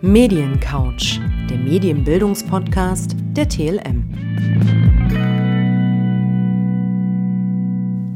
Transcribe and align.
Mediencouch, 0.00 1.18
der 1.50 1.58
Medienbildungspodcast 1.58 3.16
der 3.32 3.48
TLM. 3.48 4.04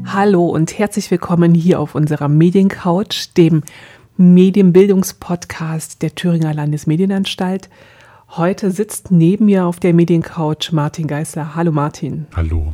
Hallo 0.05 0.45
und 0.45 0.79
herzlich 0.79 1.11
willkommen 1.11 1.53
hier 1.53 1.81
auf 1.81 1.93
unserer 1.95 2.29
Mediencouch, 2.29 3.33
dem 3.35 3.63
Medienbildungspodcast 4.15 6.01
der 6.01 6.15
Thüringer 6.15 6.53
Landesmedienanstalt. 6.53 7.69
Heute 8.29 8.71
sitzt 8.71 9.11
neben 9.11 9.47
mir 9.47 9.65
auf 9.65 9.81
der 9.81 9.93
Mediencouch 9.93 10.71
Martin 10.71 11.07
Geisler. 11.07 11.53
Hallo 11.53 11.73
Martin. 11.73 12.27
Hallo. 12.33 12.73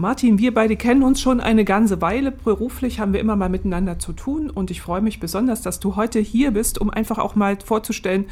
Martin, 0.00 0.38
wir 0.38 0.54
beide 0.54 0.76
kennen 0.76 1.02
uns 1.02 1.20
schon 1.20 1.40
eine 1.40 1.64
ganze 1.64 2.00
Weile. 2.00 2.30
Beruflich 2.30 3.00
haben 3.00 3.12
wir 3.12 3.18
immer 3.18 3.34
mal 3.34 3.48
miteinander 3.48 3.98
zu 3.98 4.12
tun 4.12 4.48
und 4.48 4.70
ich 4.70 4.80
freue 4.80 5.00
mich 5.00 5.18
besonders, 5.18 5.60
dass 5.60 5.80
du 5.80 5.96
heute 5.96 6.20
hier 6.20 6.52
bist, 6.52 6.80
um 6.80 6.88
einfach 6.88 7.18
auch 7.18 7.34
mal 7.34 7.58
vorzustellen, 7.64 8.26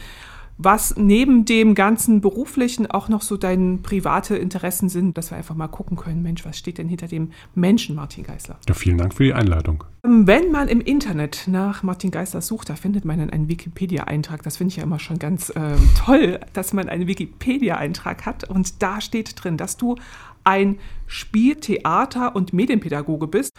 was 0.59 0.97
neben 0.97 1.45
dem 1.45 1.75
ganzen 1.75 2.21
beruflichen 2.21 2.87
auch 2.87 3.09
noch 3.09 3.21
so 3.21 3.37
deine 3.37 3.79
private 3.79 4.37
Interessen 4.37 4.89
sind, 4.89 5.19
dass 5.19 5.31
wir 5.31 5.39
einfach 5.39 5.57
mal 5.57 5.67
gucken 5.67 5.97
können, 5.97 6.23
Mensch, 6.23 6.45
was 6.45 6.57
steht 6.57 6.79
denn 6.79 6.89
hinter 6.89 7.09
dem 7.09 7.33
Menschen 7.57 7.97
Martin 7.97 8.25
Geisler? 8.25 8.59
Ja, 8.69 8.75
vielen 8.75 8.97
Dank 8.97 9.13
für 9.13 9.25
die 9.25 9.35
Einladung. 9.35 9.85
Ähm, 10.05 10.27
wenn 10.27 10.53
man 10.53 10.69
im 10.69 10.81
Internet 10.81 11.47
nach 11.49 11.83
Martin 11.83 12.13
Geisler 12.13 12.41
sucht, 12.41 12.71
da 12.71 12.77
findet 12.77 13.05
man 13.05 13.19
dann 13.19 13.31
einen 13.31 13.49
Wikipedia-Eintrag. 13.49 14.45
Das 14.45 14.57
finde 14.57 14.71
ich 14.71 14.77
ja 14.77 14.85
immer 14.85 15.01
schon 15.01 15.19
ganz 15.19 15.51
äh, 15.51 15.75
toll, 15.99 16.39
dass 16.53 16.73
man 16.73 16.89
einen 16.89 17.07
Wikipedia-Eintrag 17.07 18.25
hat 18.25 18.45
und 18.45 18.83
da 18.83 19.01
steht 19.01 19.43
drin, 19.43 19.57
dass 19.57 19.77
du 19.77 19.97
ein 20.47 20.79
Spiel-, 21.07 21.57
Theater- 21.57 22.35
und 22.35 22.53
Medienpädagoge 22.53 23.27
bist, 23.27 23.53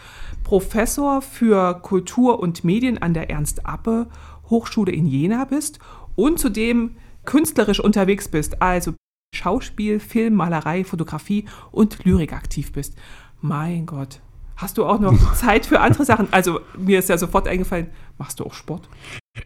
Professor 0.44 1.22
für 1.22 1.80
Kultur 1.82 2.40
und 2.40 2.64
Medien 2.64 2.98
an 2.98 3.14
der 3.14 3.30
Ernst-Appe 3.30 4.08
Hochschule 4.50 4.92
in 4.92 5.06
Jena 5.06 5.44
bist 5.44 5.78
und 6.16 6.38
zudem 6.38 6.96
künstlerisch 7.24 7.80
unterwegs 7.80 8.28
bist, 8.28 8.62
also 8.62 8.94
Schauspiel, 9.34 10.00
Film, 10.00 10.34
Malerei, 10.34 10.84
Fotografie 10.84 11.44
und 11.70 12.04
Lyrik 12.04 12.32
aktiv 12.32 12.72
bist. 12.72 12.94
Mein 13.40 13.84
Gott, 13.84 14.20
hast 14.56 14.78
du 14.78 14.86
auch 14.86 14.98
noch 14.98 15.34
Zeit 15.34 15.66
für 15.66 15.80
andere 15.80 16.04
Sachen? 16.04 16.28
Also 16.32 16.60
mir 16.78 16.98
ist 16.98 17.10
ja 17.10 17.18
sofort 17.18 17.46
eingefallen, 17.46 17.88
machst 18.16 18.40
du 18.40 18.44
auch 18.44 18.54
Sport? 18.54 18.88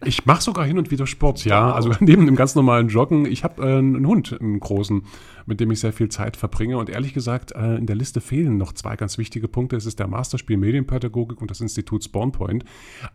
Ich 0.05 0.27
mache 0.27 0.43
sogar 0.43 0.65
hin 0.65 0.79
und 0.79 0.91
wieder 0.91 1.07
Sport, 1.07 1.45
ja. 1.45 1.73
Also 1.73 1.93
neben 2.01 2.27
dem 2.27 2.37
ganz 2.37 2.55
normalen 2.55 2.89
Joggen. 2.89 3.27
Ich 3.27 3.45
habe 3.45 3.63
äh, 3.63 3.79
einen 3.79 4.07
Hund, 4.07 4.37
einen 4.41 4.61
großen, 4.61 5.03
mit 5.47 5.61
dem 5.61 5.71
ich 5.71 5.81
sehr 5.81 5.93
viel 5.93 6.09
Zeit 6.09 6.37
verbringe. 6.37 6.79
Und 6.79 6.91
ehrlich 6.91 7.15
gesagt, 7.15 7.53
äh, 7.53 7.77
in 7.77 7.87
der 7.87 7.97
Liste 7.97 8.21
fehlen 8.21 8.57
noch 8.57 8.73
zwei 8.73 8.97
ganz 8.97 9.19
wichtige 9.19 9.49
Punkte. 9.49 9.77
Es 9.77 9.87
ist 9.87 9.99
der 9.99 10.09
Masterspiel 10.09 10.57
Medienpädagogik 10.57 11.41
und 11.41 11.51
das 11.51 11.61
Institut 11.61 12.05
Spawnpoint. 12.05 12.65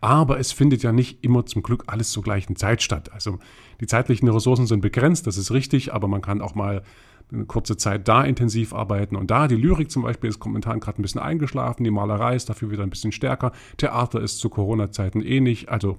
Aber 0.00 0.38
es 0.38 0.52
findet 0.52 0.82
ja 0.82 0.92
nicht 0.92 1.24
immer 1.24 1.46
zum 1.46 1.62
Glück 1.62 1.84
alles 1.86 2.10
zur 2.10 2.22
gleichen 2.22 2.56
Zeit 2.56 2.82
statt. 2.82 3.12
Also 3.12 3.38
die 3.80 3.86
zeitlichen 3.86 4.28
Ressourcen 4.28 4.66
sind 4.66 4.80
begrenzt, 4.80 5.26
das 5.26 5.36
ist 5.36 5.52
richtig, 5.52 5.94
aber 5.94 6.08
man 6.08 6.20
kann 6.20 6.40
auch 6.40 6.54
mal 6.54 6.82
eine 7.30 7.44
kurze 7.44 7.76
Zeit 7.76 8.08
da 8.08 8.24
intensiv 8.24 8.72
arbeiten 8.72 9.16
und 9.16 9.30
da. 9.30 9.48
Die 9.48 9.56
Lyrik 9.56 9.90
zum 9.90 10.02
Beispiel 10.02 10.30
ist 10.30 10.44
momentan 10.44 10.80
gerade 10.80 11.00
ein 11.00 11.02
bisschen 11.02 11.20
eingeschlafen, 11.20 11.84
die 11.84 11.90
Malerei 11.90 12.34
ist 12.34 12.48
dafür 12.48 12.70
wieder 12.70 12.82
ein 12.82 12.90
bisschen 12.90 13.12
stärker. 13.12 13.52
Theater 13.76 14.20
ist 14.20 14.38
zu 14.38 14.48
Corona-Zeiten 14.48 15.20
ähnlich. 15.20 15.64
Eh 15.64 15.68
also 15.68 15.98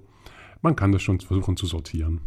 man 0.62 0.76
kann 0.76 0.92
das 0.92 1.02
schon 1.02 1.20
versuchen 1.20 1.58
zu 1.58 1.66
sortieren. 1.66 2.22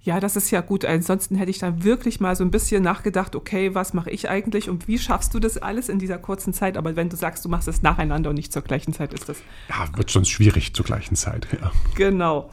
Ja, 0.00 0.20
das 0.20 0.36
ist 0.36 0.50
ja 0.50 0.60
gut. 0.60 0.84
Ansonsten 0.84 1.34
hätte 1.34 1.50
ich 1.50 1.58
dann 1.58 1.84
wirklich 1.84 2.20
mal 2.20 2.34
so 2.36 2.44
ein 2.44 2.50
bisschen 2.50 2.82
nachgedacht, 2.82 3.34
okay, 3.34 3.74
was 3.74 3.94
mache 3.94 4.10
ich 4.10 4.30
eigentlich 4.30 4.70
und 4.70 4.88
wie 4.88 4.98
schaffst 4.98 5.34
du 5.34 5.38
das 5.38 5.58
alles 5.58 5.88
in 5.88 5.98
dieser 5.98 6.18
kurzen 6.18 6.52
Zeit? 6.52 6.76
Aber 6.76 6.96
wenn 6.96 7.08
du 7.08 7.16
sagst, 7.16 7.44
du 7.44 7.48
machst 7.48 7.68
es 7.68 7.82
nacheinander 7.82 8.30
und 8.30 8.36
nicht 8.36 8.52
zur 8.52 8.62
gleichen 8.62 8.92
Zeit, 8.92 9.12
ist 9.12 9.28
das. 9.28 9.38
Ja, 9.68 9.88
wird 9.96 10.08
sonst 10.08 10.30
schwierig 10.30 10.72
zur 10.72 10.84
gleichen 10.84 11.16
Zeit, 11.16 11.48
ja. 11.60 11.72
Genau. 11.96 12.48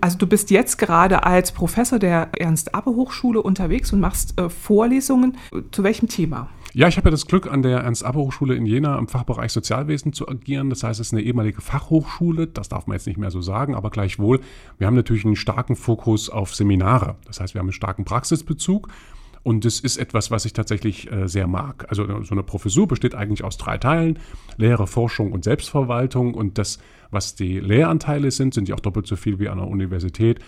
Also 0.00 0.16
du 0.16 0.26
bist 0.26 0.50
jetzt 0.50 0.78
gerade 0.78 1.24
als 1.24 1.52
Professor 1.52 1.98
der 1.98 2.28
Ernst-Abbe-Hochschule 2.38 3.42
unterwegs 3.42 3.92
und 3.92 4.00
machst 4.00 4.40
äh, 4.40 4.48
Vorlesungen. 4.48 5.36
Zu 5.72 5.82
welchem 5.82 6.08
Thema? 6.08 6.48
Ja, 6.76 6.88
ich 6.88 6.96
habe 6.96 7.06
ja 7.06 7.12
das 7.12 7.26
Glück, 7.26 7.46
an 7.46 7.62
der 7.62 7.82
Ernst-Abbe-Hochschule 7.82 8.56
in 8.56 8.66
Jena 8.66 8.98
im 8.98 9.06
Fachbereich 9.06 9.52
Sozialwesen 9.52 10.12
zu 10.12 10.28
agieren. 10.28 10.70
Das 10.70 10.82
heißt, 10.82 10.98
es 10.98 11.06
ist 11.06 11.12
eine 11.12 11.22
ehemalige 11.22 11.60
Fachhochschule. 11.60 12.48
Das 12.48 12.68
darf 12.68 12.88
man 12.88 12.96
jetzt 12.96 13.06
nicht 13.06 13.16
mehr 13.16 13.30
so 13.30 13.40
sagen, 13.40 13.76
aber 13.76 13.90
gleichwohl. 13.90 14.40
Wir 14.78 14.88
haben 14.88 14.96
natürlich 14.96 15.24
einen 15.24 15.36
starken 15.36 15.76
Fokus 15.76 16.28
auf 16.28 16.52
Seminare. 16.52 17.14
Das 17.26 17.38
heißt, 17.38 17.54
wir 17.54 17.60
haben 17.60 17.66
einen 17.66 17.74
starken 17.74 18.04
Praxisbezug. 18.04 18.88
Und 19.44 19.64
das 19.64 19.78
ist 19.78 19.98
etwas, 19.98 20.32
was 20.32 20.46
ich 20.46 20.52
tatsächlich 20.52 21.12
äh, 21.12 21.28
sehr 21.28 21.46
mag. 21.46 21.86
Also 21.90 22.06
so 22.24 22.34
eine 22.34 22.42
Professur 22.42 22.88
besteht 22.88 23.14
eigentlich 23.14 23.44
aus 23.44 23.56
drei 23.56 23.78
Teilen. 23.78 24.18
Lehre, 24.56 24.88
Forschung 24.88 25.30
und 25.30 25.44
Selbstverwaltung. 25.44 26.34
Und 26.34 26.58
das, 26.58 26.80
was 27.12 27.36
die 27.36 27.60
Lehranteile 27.60 28.32
sind, 28.32 28.52
sind 28.52 28.68
ja 28.68 28.74
auch 28.74 28.80
doppelt 28.80 29.06
so 29.06 29.14
viel 29.14 29.38
wie 29.38 29.48
an 29.48 29.58
der 29.58 29.68
Universität 29.68 30.40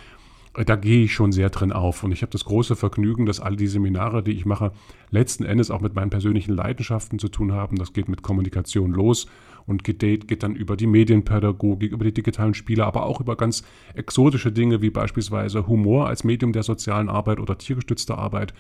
da 0.65 0.77
gehe 0.77 1.05
ich 1.05 1.12
schon 1.12 1.33
sehr 1.33 1.50
drin 1.50 1.72
auf. 1.72 2.03
Und 2.03 2.12
ich 2.12 2.22
habe 2.22 2.33
das 2.33 2.44
große 2.44 2.77
Vergnügen, 2.77 3.27
dass 3.27 3.41
all 3.41 3.56
die 3.56 3.67
Seminare, 3.67 4.22
die 4.22 4.33
ich 4.33 4.47
mache, 4.47 4.72
letzten 5.11 5.44
Endes 5.44 5.71
auch 5.71 5.81
mit 5.81 5.94
meinen 5.94 6.11
persönlichen 6.11 6.55
Leidenschaften 6.55 7.19
zu 7.19 7.28
tun 7.28 7.53
haben. 7.53 7.77
Das 7.77 7.93
geht 7.93 8.09
mit 8.09 8.22
Kommunikation 8.22 8.93
los 8.93 9.27
und 9.66 9.84
geht, 9.84 10.00
geht 10.00 10.43
dann 10.43 10.55
über 10.55 10.77
die 10.77 10.87
Medienpädagogik, 10.87 11.93
über 11.93 12.05
die 12.05 12.15
digitalen 12.15 12.55
Spiele, 12.55 12.87
aber 12.87 13.05
auch 13.05 13.21
über 13.21 13.37
ganz 13.37 13.65
exotische 13.95 14.53
Dinge 14.53 14.81
wie 14.81 14.91
beispielsweise 14.91 15.66
Humor 15.66 16.06
als 16.06 16.25
Medium 16.25 16.53
der 16.53 16.62
sozialen 16.62 17.09
Arbeit 17.09 17.41
oder 17.41 17.59
tiergestützte 17.59 18.16
Arbeit. 18.16 18.55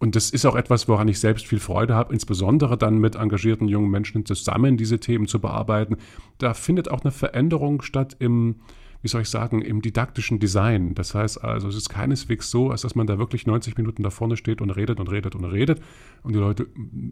Und 0.00 0.16
das 0.16 0.30
ist 0.30 0.44
auch 0.44 0.56
etwas, 0.56 0.88
woran 0.88 1.08
ich 1.08 1.20
selbst 1.20 1.46
viel 1.46 1.60
Freude 1.60 1.94
habe, 1.94 2.12
insbesondere 2.12 2.76
dann 2.76 2.98
mit 2.98 3.14
engagierten 3.14 3.68
jungen 3.68 3.90
Menschen 3.90 4.26
zusammen 4.26 4.76
diese 4.76 4.98
Themen 4.98 5.28
zu 5.28 5.40
bearbeiten. 5.40 5.96
Da 6.38 6.52
findet 6.52 6.90
auch 6.90 7.02
eine 7.02 7.12
Veränderung 7.12 7.80
statt 7.80 8.16
im, 8.18 8.56
wie 9.04 9.08
soll 9.08 9.20
ich 9.20 9.28
sagen, 9.28 9.60
im 9.60 9.82
didaktischen 9.82 10.38
Design. 10.38 10.94
Das 10.94 11.14
heißt 11.14 11.44
also, 11.44 11.68
es 11.68 11.76
ist 11.76 11.90
keineswegs 11.90 12.50
so, 12.50 12.70
als 12.70 12.80
dass 12.82 12.94
man 12.94 13.06
da 13.06 13.18
wirklich 13.18 13.46
90 13.46 13.76
Minuten 13.76 14.02
da 14.02 14.08
vorne 14.08 14.38
steht 14.38 14.62
und 14.62 14.70
redet 14.70 14.98
und 14.98 15.10
redet 15.10 15.34
und 15.34 15.44
redet 15.44 15.82
und 16.22 16.34
die 16.34 16.38
Leute 16.38 16.66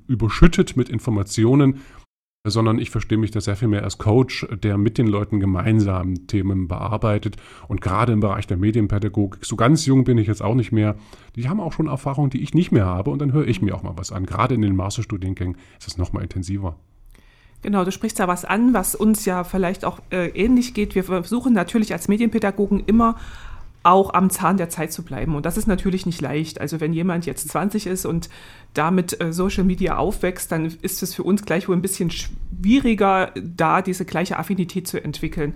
überschüttet 0.06 0.74
mit 0.74 0.88
Informationen, 0.88 1.80
sondern 2.48 2.78
ich 2.78 2.88
verstehe 2.88 3.18
mich 3.18 3.30
da 3.30 3.42
sehr 3.42 3.56
viel 3.56 3.68
mehr 3.68 3.84
als 3.84 3.98
Coach, 3.98 4.46
der 4.62 4.78
mit 4.78 4.96
den 4.96 5.06
Leuten 5.06 5.38
gemeinsam 5.38 6.26
Themen 6.26 6.66
bearbeitet. 6.66 7.36
Und 7.68 7.82
gerade 7.82 8.14
im 8.14 8.20
Bereich 8.20 8.46
der 8.46 8.56
Medienpädagogik, 8.56 9.44
so 9.44 9.56
ganz 9.56 9.84
jung 9.84 10.04
bin 10.04 10.16
ich 10.16 10.28
jetzt 10.28 10.42
auch 10.42 10.54
nicht 10.54 10.72
mehr, 10.72 10.96
die 11.36 11.50
haben 11.50 11.60
auch 11.60 11.74
schon 11.74 11.88
Erfahrungen, 11.88 12.30
die 12.30 12.42
ich 12.42 12.54
nicht 12.54 12.72
mehr 12.72 12.86
habe 12.86 13.10
und 13.10 13.20
dann 13.20 13.34
höre 13.34 13.46
ich 13.46 13.60
mir 13.60 13.74
auch 13.74 13.82
mal 13.82 13.98
was 13.98 14.12
an. 14.12 14.24
Gerade 14.24 14.54
in 14.54 14.62
den 14.62 14.76
Masterstudiengängen 14.76 15.58
ist 15.78 15.88
es 15.88 15.98
nochmal 15.98 16.22
intensiver. 16.22 16.78
Genau, 17.62 17.84
du 17.84 17.92
sprichst 17.92 18.18
da 18.18 18.26
was 18.28 18.44
an, 18.44 18.74
was 18.74 18.94
uns 18.94 19.24
ja 19.24 19.44
vielleicht 19.44 19.84
auch 19.84 20.00
äh, 20.10 20.28
ähnlich 20.28 20.74
geht. 20.74 20.94
Wir 20.94 21.04
versuchen 21.04 21.52
natürlich 21.52 21.92
als 21.92 22.08
Medienpädagogen 22.08 22.82
immer 22.86 23.16
auch 23.84 24.14
am 24.14 24.30
Zahn 24.30 24.56
der 24.56 24.68
Zeit 24.68 24.92
zu 24.92 25.02
bleiben. 25.02 25.34
Und 25.34 25.46
das 25.46 25.56
ist 25.56 25.66
natürlich 25.66 26.06
nicht 26.06 26.20
leicht. 26.20 26.60
Also 26.60 26.80
wenn 26.80 26.92
jemand 26.92 27.26
jetzt 27.26 27.48
20 27.48 27.86
ist 27.86 28.04
und 28.04 28.28
damit 28.74 29.20
äh, 29.20 29.32
Social 29.32 29.64
Media 29.64 29.96
aufwächst, 29.96 30.52
dann 30.52 30.66
ist 30.82 31.02
es 31.02 31.14
für 31.14 31.22
uns 31.22 31.44
gleichwohl 31.44 31.76
ein 31.76 31.82
bisschen 31.82 32.10
schwieriger, 32.10 33.32
da 33.34 33.82
diese 33.82 34.04
gleiche 34.04 34.38
Affinität 34.38 34.86
zu 34.86 35.02
entwickeln. 35.02 35.54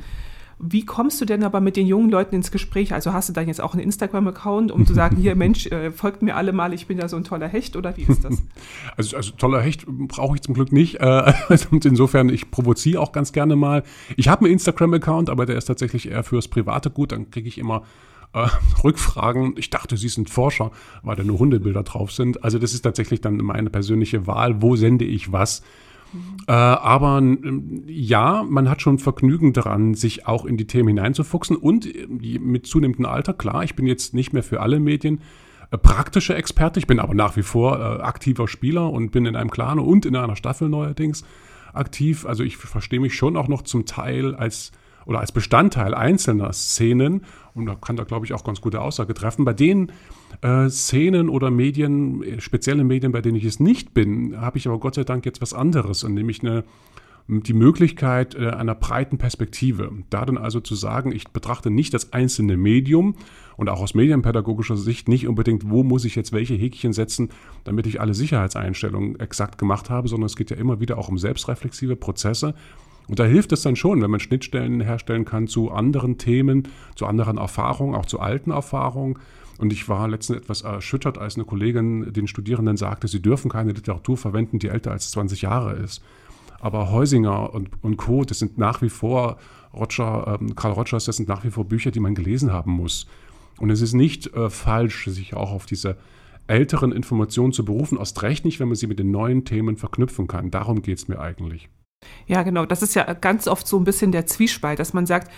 Wie 0.59 0.87
kommst 0.87 1.21
du 1.21 1.27
denn 1.27 1.45
aber 1.45 1.61
mit 1.61 1.77
den 1.77 1.87
jungen 1.87 2.09
Leuten 2.09 2.35
ins 2.35 2.51
Gespräch? 2.51 2.95
Also 2.95 3.13
hast 3.13 3.29
du 3.29 3.35
dann 3.35 3.47
jetzt 3.47 3.61
auch 3.61 3.75
einen 3.75 3.83
Instagram-Account, 3.83 4.73
um 4.73 4.87
zu 4.87 4.95
sagen, 4.95 5.17
hier 5.17 5.37
Mensch, 5.37 5.67
äh, 5.67 5.91
folgt 5.91 6.23
mir 6.23 6.35
alle 6.35 6.53
mal, 6.53 6.73
ich 6.73 6.87
bin 6.87 6.99
ja 6.99 7.09
so 7.09 7.17
ein 7.17 7.25
toller 7.25 7.47
Hecht 7.47 7.77
oder 7.77 7.97
wie 7.97 8.03
ist 8.03 8.25
das? 8.25 8.43
Also, 8.97 9.17
also 9.17 9.33
toller 9.33 9.61
Hecht 9.61 9.85
brauche 9.87 10.37
ich 10.37 10.41
zum 10.41 10.55
Glück 10.55 10.73
nicht. 10.73 10.97
Äh, 10.97 11.05
also 11.49 11.69
insofern, 11.73 12.31
ich 12.31 12.51
provoziere 12.51 13.03
auch 13.03 13.13
ganz 13.13 13.33
gerne 13.33 13.55
mal. 13.55 13.83
Ich 14.17 14.29
habe 14.29 14.47
einen 14.47 14.55
Instagram-Account, 14.55 15.29
aber 15.29 15.45
der 15.45 15.59
ist 15.59 15.67
tatsächlich 15.67 16.11
eher 16.11 16.25
fürs 16.25 16.49
private 16.49 16.89
Gut. 16.89 17.13
Dann 17.13 17.31
kriege 17.31 17.49
ich 17.49 17.59
immer 17.59 17.83
äh, 18.33 18.49
Rückfragen. 18.85 19.55
Ich 19.59 19.69
dachte, 19.69 19.99
Sie 19.99 20.09
sind 20.09 20.31
Forscher, 20.31 20.71
weil 21.03 21.17
da 21.17 21.25
nur 21.25 21.39
Hundebilder 21.39 21.83
drauf 21.83 22.13
sind. 22.13 22.43
Also 22.43 22.59
das 22.59 22.73
ist 22.73 22.83
tatsächlich 22.83 23.21
dann 23.21 23.37
meine 23.37 23.69
persönliche 23.69 24.27
Wahl. 24.27 24.63
Wo 24.63 24.77
sende 24.77 25.05
ich 25.05 25.33
was? 25.33 25.63
Äh, 26.47 26.53
aber 26.53 27.23
ja, 27.87 28.45
man 28.49 28.71
hat 28.71 28.83
schon 28.83 28.99
Vergnügen 28.99 29.53
daran, 29.53 29.95
sich 29.95 30.27
auch 30.27 30.45
in 30.45 30.57
die 30.57 30.67
Themen 30.67 30.89
hineinzufuchsen 30.89 31.57
und 31.57 31.87
äh, 31.87 32.07
mit 32.39 32.67
zunehmendem 32.67 33.07
Alter, 33.07 33.35
klar, 33.35 33.65
ich 33.65 33.75
bin 33.75 33.87
jetzt 33.87 34.15
nicht 34.15 34.33
mehr 34.33 34.43
für 34.43 34.61
alle 34.61 34.81
Medien 34.81 35.21
äh, 35.71 35.79
praktischer 35.79 36.37
Experte, 36.37 36.79
ich 36.79 36.87
bin 36.87 37.01
aber 37.01 37.15
nach 37.15 37.37
wie 37.37 37.43
vor 37.43 37.79
äh, 37.79 38.03
aktiver 38.03 38.49
Spieler 38.49 38.91
und 38.91 39.11
bin 39.11 39.27
in 39.27 39.37
einem 39.37 39.51
Clan 39.51 39.79
und 39.79 40.07
in 40.07 40.17
einer 40.17 40.37
Staffel 40.37 40.69
neuerdings 40.69 41.25
aktiv. 41.73 42.27
Also 42.27 42.43
ich 42.43 42.57
verstehe 42.57 43.01
mich 43.01 43.15
schon 43.15 43.37
auch 43.37 43.49
noch 43.49 43.63
zum 43.63 43.85
Teil 43.85 44.35
als 44.35 44.73
oder 45.07 45.21
als 45.21 45.33
Bestandteil 45.33 45.95
einzelner 45.95 46.53
Szenen 46.53 47.23
und 47.55 47.67
da 47.67 47.75
kann 47.75 47.97
da 47.97 48.05
glaube 48.05 48.27
ich 48.27 48.35
auch 48.35 48.45
ganz 48.45 48.61
gute 48.61 48.83
Aussage 48.83 49.15
treffen, 49.15 49.45
bei 49.45 49.55
denen 49.55 49.93
äh, 50.43 50.69
Szenen 50.69 51.31
oder 51.31 51.51
Medien, 51.51 52.23
äh, 52.23 52.41
spezielle 52.41 52.85
Medien, 52.85 53.13
bei 53.13 53.23
denen 53.23 53.37
ich 53.37 53.45
es 53.45 53.59
nicht 53.61 53.95
bin, 53.95 54.39
habe 54.39 54.59
ich 54.59 54.69
aber 54.69 54.79
Gott 54.79 54.97
sei 54.97 55.05
Dank 55.05 55.25
jetzt 55.25 55.41
was 55.41 55.55
anderes 55.55 56.05
und 56.05 56.13
nämlich 56.13 56.43
eine 56.43 56.65
die 57.29 57.55
Möglichkeit 57.55 58.35
äh, 58.37 58.51
einer 58.51 58.75
breiten 58.75 59.19
Perspektive. 59.19 59.91
Da 60.11 60.25
dann 60.25 60.39
also 60.39 60.61
zu 60.61 60.75
sagen, 60.75 61.11
ich 61.11 61.29
betrachte 61.29 61.71
nicht 61.71 61.93
das 61.93 62.13
einzelne 62.13 62.57
Medium 62.57 63.17
und 63.57 63.69
auch 63.69 63.81
aus 63.81 63.95
medienpädagogischer 63.95 64.77
Sicht 64.77 65.09
nicht 65.09 65.27
unbedingt, 65.27 65.69
wo 65.69 65.83
muss 65.83 66.05
ich 66.05 66.15
jetzt 66.15 66.33
welche 66.33 66.55
Häkchen 66.55 66.93
setzen, 66.93 67.31
damit 67.65 67.87
ich 67.87 68.01
alle 68.01 68.15
Sicherheitseinstellungen 68.15 69.19
exakt 69.19 69.59
gemacht 69.59 69.91
habe, 69.91 70.07
sondern 70.09 70.27
es 70.27 70.37
geht 70.37 70.51
ja 70.51 70.57
immer 70.57 70.79
wieder 70.79 70.99
auch 70.99 71.09
um 71.09 71.19
selbstreflexive 71.19 71.97
Prozesse 71.97 72.55
Und 73.09 73.19
da 73.19 73.25
hilft 73.25 73.53
es 73.53 73.63
dann 73.63 73.77
schon, 73.77 74.03
wenn 74.03 74.11
man 74.11 74.21
Schnittstellen 74.21 74.81
herstellen 74.81 75.25
kann 75.25 75.47
zu 75.47 75.71
anderen 75.71 76.19
Themen, 76.19 76.69
zu 76.95 77.07
anderen 77.07 77.39
Erfahrungen, 77.39 77.95
auch 77.95 78.07
zu 78.07 78.21
alten 78.21 78.51
Erfahrungen. 78.51 79.19
Und 79.59 79.73
ich 79.73 79.89
war 79.89 80.09
letztens 80.09 80.41
etwas 80.41 80.63
erschüttert, 80.63 81.19
als 81.19 81.37
eine 81.37 81.45
Kollegin 81.45 82.13
den 82.13 82.27
Studierenden 82.27 82.77
sagte, 82.77 83.09
sie 83.09 83.23
dürfen 83.23 83.51
keine 83.51 83.73
Literatur 83.73 84.17
verwenden, 84.17 84.59
die 84.59 84.69
älter 84.69 84.91
als 84.91 85.11
20 85.13 85.43
Jahre 85.43 85.75
ist. 85.75 86.03
Aber 86.61 86.91
Heusinger 86.91 87.55
und, 87.55 87.71
und 87.83 87.97
Co., 87.97 88.25
das 88.25 88.39
sind 88.39 88.59
nach 88.59 88.83
wie 88.83 88.89
vor, 88.89 89.39
Roger, 89.75 90.39
ähm, 90.41 90.55
Karl 90.55 90.73
Rogers, 90.73 91.05
das 91.05 91.17
sind 91.17 91.29
nach 91.29 91.45
wie 91.45 91.51
vor 91.51 91.65
Bücher, 91.65 91.91
die 91.91 92.01
man 92.01 92.15
gelesen 92.15 92.53
haben 92.53 92.73
muss. 92.73 93.07
Und 93.59 93.71
es 93.71 93.81
ist 93.81 93.95
nicht 93.95 94.35
äh, 94.35 94.51
falsch, 94.51 95.07
sich 95.07 95.35
auch 95.35 95.53
auf 95.53 95.67
diese 95.67 95.97
älteren 96.47 96.93
Informationen 96.93 97.53
zu 97.53 97.65
berufen, 97.65 97.99
erst 97.99 98.23
recht 98.23 98.45
nicht, 98.45 98.61
wenn 98.61 98.69
man 98.69 98.77
sie 98.77 98.87
mit 98.87 98.99
den 98.99 99.11
neuen 99.11 99.45
Themen 99.45 99.77
verknüpfen 99.77 100.27
kann. 100.27 100.51
Darum 100.51 100.83
geht 100.83 100.99
es 100.99 101.09
mir 101.09 101.21
eigentlich. 101.21 101.69
Ja, 102.27 102.43
genau. 102.43 102.67
Das 102.67 102.83
ist 102.83 102.95
ja 102.95 103.13
ganz 103.15 103.49
oft 103.49 103.67
so 103.67 103.79
ein 103.79 103.85
bisschen 103.85 104.13
der 104.13 104.27
Zwiespalt, 104.27 104.79
dass 104.79 104.93
man 104.93 105.07
sagt, 105.07 105.31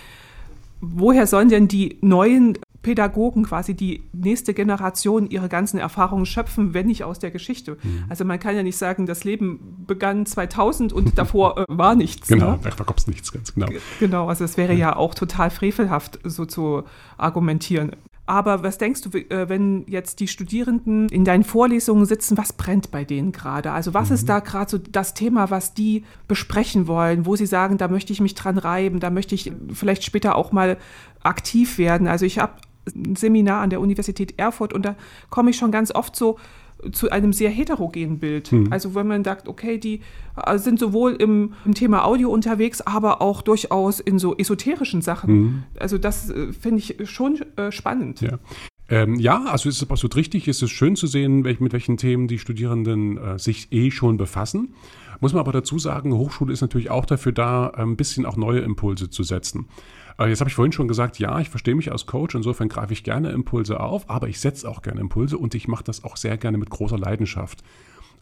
woher 0.81 1.26
sollen 1.26 1.49
denn 1.49 1.69
die 1.69 1.99
neuen 2.00 2.59
Pädagogen 2.82 3.44
quasi 3.44 3.75
die 3.75 4.05
nächste 4.12 4.55
Generation 4.55 5.29
ihre 5.29 5.49
ganzen 5.49 5.79
Erfahrungen 5.79 6.26
schöpfen, 6.26 6.75
wenn 6.75 6.87
nicht 6.87 7.03
aus 7.03 7.19
der 7.19 7.31
Geschichte. 7.31 7.76
Mhm. 7.82 8.05
Also 8.09 8.25
man 8.25 8.38
kann 8.38 8.55
ja 8.55 8.62
nicht 8.62 8.76
sagen, 8.76 9.05
das 9.05 9.25
Leben 9.25 9.85
begann 9.87 10.26
2000 10.26 10.93
und 10.93 11.19
davor 11.19 11.59
äh, 11.59 11.65
war 11.69 11.97
nichts. 11.97 12.29
Genau, 12.29 12.53
ne? 12.53 12.59
da 12.62 12.70
gab 12.70 12.97
es 12.97 13.06
nichts, 13.09 13.32
ganz 13.32 13.53
genau. 13.53 13.67
Genau, 13.99 14.29
also 14.29 14.44
es 14.44 14.56
wäre 14.56 14.75
ja 14.75 14.94
auch 14.94 15.15
total 15.15 15.50
frevelhaft, 15.50 16.20
so 16.23 16.47
zu 16.47 16.85
argumentieren. 17.17 17.97
Aber 18.28 18.62
was 18.62 18.76
denkst 18.76 19.00
du, 19.00 19.19
äh, 19.19 19.48
wenn 19.48 19.86
jetzt 19.86 20.20
die 20.20 20.28
Studierenden 20.28 21.08
in 21.08 21.25
deinen 21.25 21.44
Vorlesungen 21.44 22.04
sitzen, 22.04 22.36
was 22.36 22.52
brennt 22.52 22.90
bei 22.90 23.02
denen 23.02 23.32
gerade? 23.32 23.72
Also 23.72 23.94
was 23.94 24.10
mhm. 24.10 24.16
ist 24.16 24.28
da 24.28 24.40
gerade 24.40 24.70
so 24.70 24.76
das 24.76 25.14
Thema, 25.14 25.48
was 25.48 25.72
die 25.72 26.04
besprechen 26.28 26.86
wollen, 26.86 27.25
wo 27.25 27.36
sie 27.36 27.46
sagen, 27.46 27.78
da 27.78 27.88
möchte 27.88 28.12
ich 28.12 28.20
mich 28.20 28.34
dran 28.34 28.58
reiben, 28.58 29.00
da 29.00 29.08
möchte 29.08 29.34
ich 29.34 29.50
vielleicht 29.72 30.04
später 30.04 30.36
auch 30.36 30.52
mal 30.52 30.76
aktiv 31.22 31.78
werden? 31.78 32.06
Also 32.06 32.26
ich 32.26 32.38
habe 32.38 32.52
ein 32.94 33.16
Seminar 33.16 33.62
an 33.62 33.70
der 33.70 33.80
Universität 33.80 34.38
Erfurt 34.38 34.74
und 34.74 34.84
da 34.84 34.94
komme 35.31 35.48
ich 35.48 35.56
schon 35.56 35.72
ganz 35.72 35.90
oft 35.90 36.14
so 36.14 36.38
zu 36.92 37.10
einem 37.10 37.32
sehr 37.32 37.50
heterogenen 37.50 38.19
Bild. 38.19 38.52
Mhm. 38.52 38.69
Also 38.70 38.94
wenn 38.94 39.06
man 39.06 39.25
sagt, 39.25 39.48
okay, 39.48 39.78
die 39.78 40.00
äh, 40.36 40.58
sind 40.58 40.78
sowohl 40.78 41.12
im, 41.12 41.54
im, 41.64 41.75
Thema 41.75 42.04
Audio 42.04 42.30
unterwegs, 42.30 42.80
aber 42.80 43.20
auch 43.20 43.42
durchaus 43.42 44.00
in 44.00 44.19
so 44.19 44.36
esoterischen 44.36 45.02
Sachen. 45.02 45.34
Mhm. 45.34 45.62
Also 45.78 45.98
das 45.98 46.30
äh, 46.30 46.52
finde 46.52 46.78
ich 46.78 46.96
schon 47.08 47.40
äh, 47.56 47.72
spannend. 47.72 48.20
Ja. 48.20 48.38
Ähm, 48.90 49.16
ja, 49.16 49.44
also 49.44 49.69
ist 49.69 49.82
es 49.82 49.90
absolut 49.90 50.16
richtig. 50.16 50.48
Es 50.48 50.62
ist 50.62 50.70
schön 50.70 50.96
zu 50.96 51.06
sehen, 51.06 51.44
welch, 51.44 51.60
mit 51.60 51.72
welchen 51.72 51.96
Themen 51.96 52.26
die 52.26 52.38
Studierenden 52.38 53.19
äh, 53.19 53.38
sich 53.38 53.69
eh 53.70 53.90
schon 53.90 54.16
befassen. 54.16 54.74
Muss 55.20 55.32
man 55.32 55.40
aber 55.40 55.52
dazu 55.52 55.78
sagen, 55.78 56.14
Hochschule 56.14 56.52
ist 56.52 56.60
natürlich 56.60 56.90
auch 56.90 57.04
dafür 57.04 57.32
da, 57.32 57.69
ein 57.69 57.96
bisschen 57.96 58.24
auch 58.24 58.36
neue 58.36 58.60
Impulse 58.60 59.10
zu 59.10 59.24
setzen. 59.24 59.66
Äh, 60.19 60.29
jetzt 60.29 60.41
habe 60.41 60.50
ich 60.50 60.55
vorhin 60.55 60.73
schon 60.73 60.88
gesagt, 60.88 61.19
ja, 61.19 61.38
ich 61.41 61.49
verstehe 61.49 61.75
mich 61.75 61.93
als 61.93 62.06
Coach, 62.06 62.35
insofern 62.35 62.69
greife 62.69 62.93
ich 62.93 63.05
gerne 63.05 63.31
Impulse 63.31 63.81
auf, 63.81 64.11
aber 64.11 64.29
ich 64.29 64.41
setze 64.41 64.69
auch 64.69 64.82
gerne 64.82 65.00
Impulse 65.00 65.38
und 65.38 65.55
ich 65.55 65.69
mache 65.69 65.85
das 65.85 66.05
auch 66.05 66.17
sehr 66.17 66.37
gerne 66.37 66.59
mit 66.59 66.70
großer 66.70 66.99
Leidenschaft. 66.99 67.62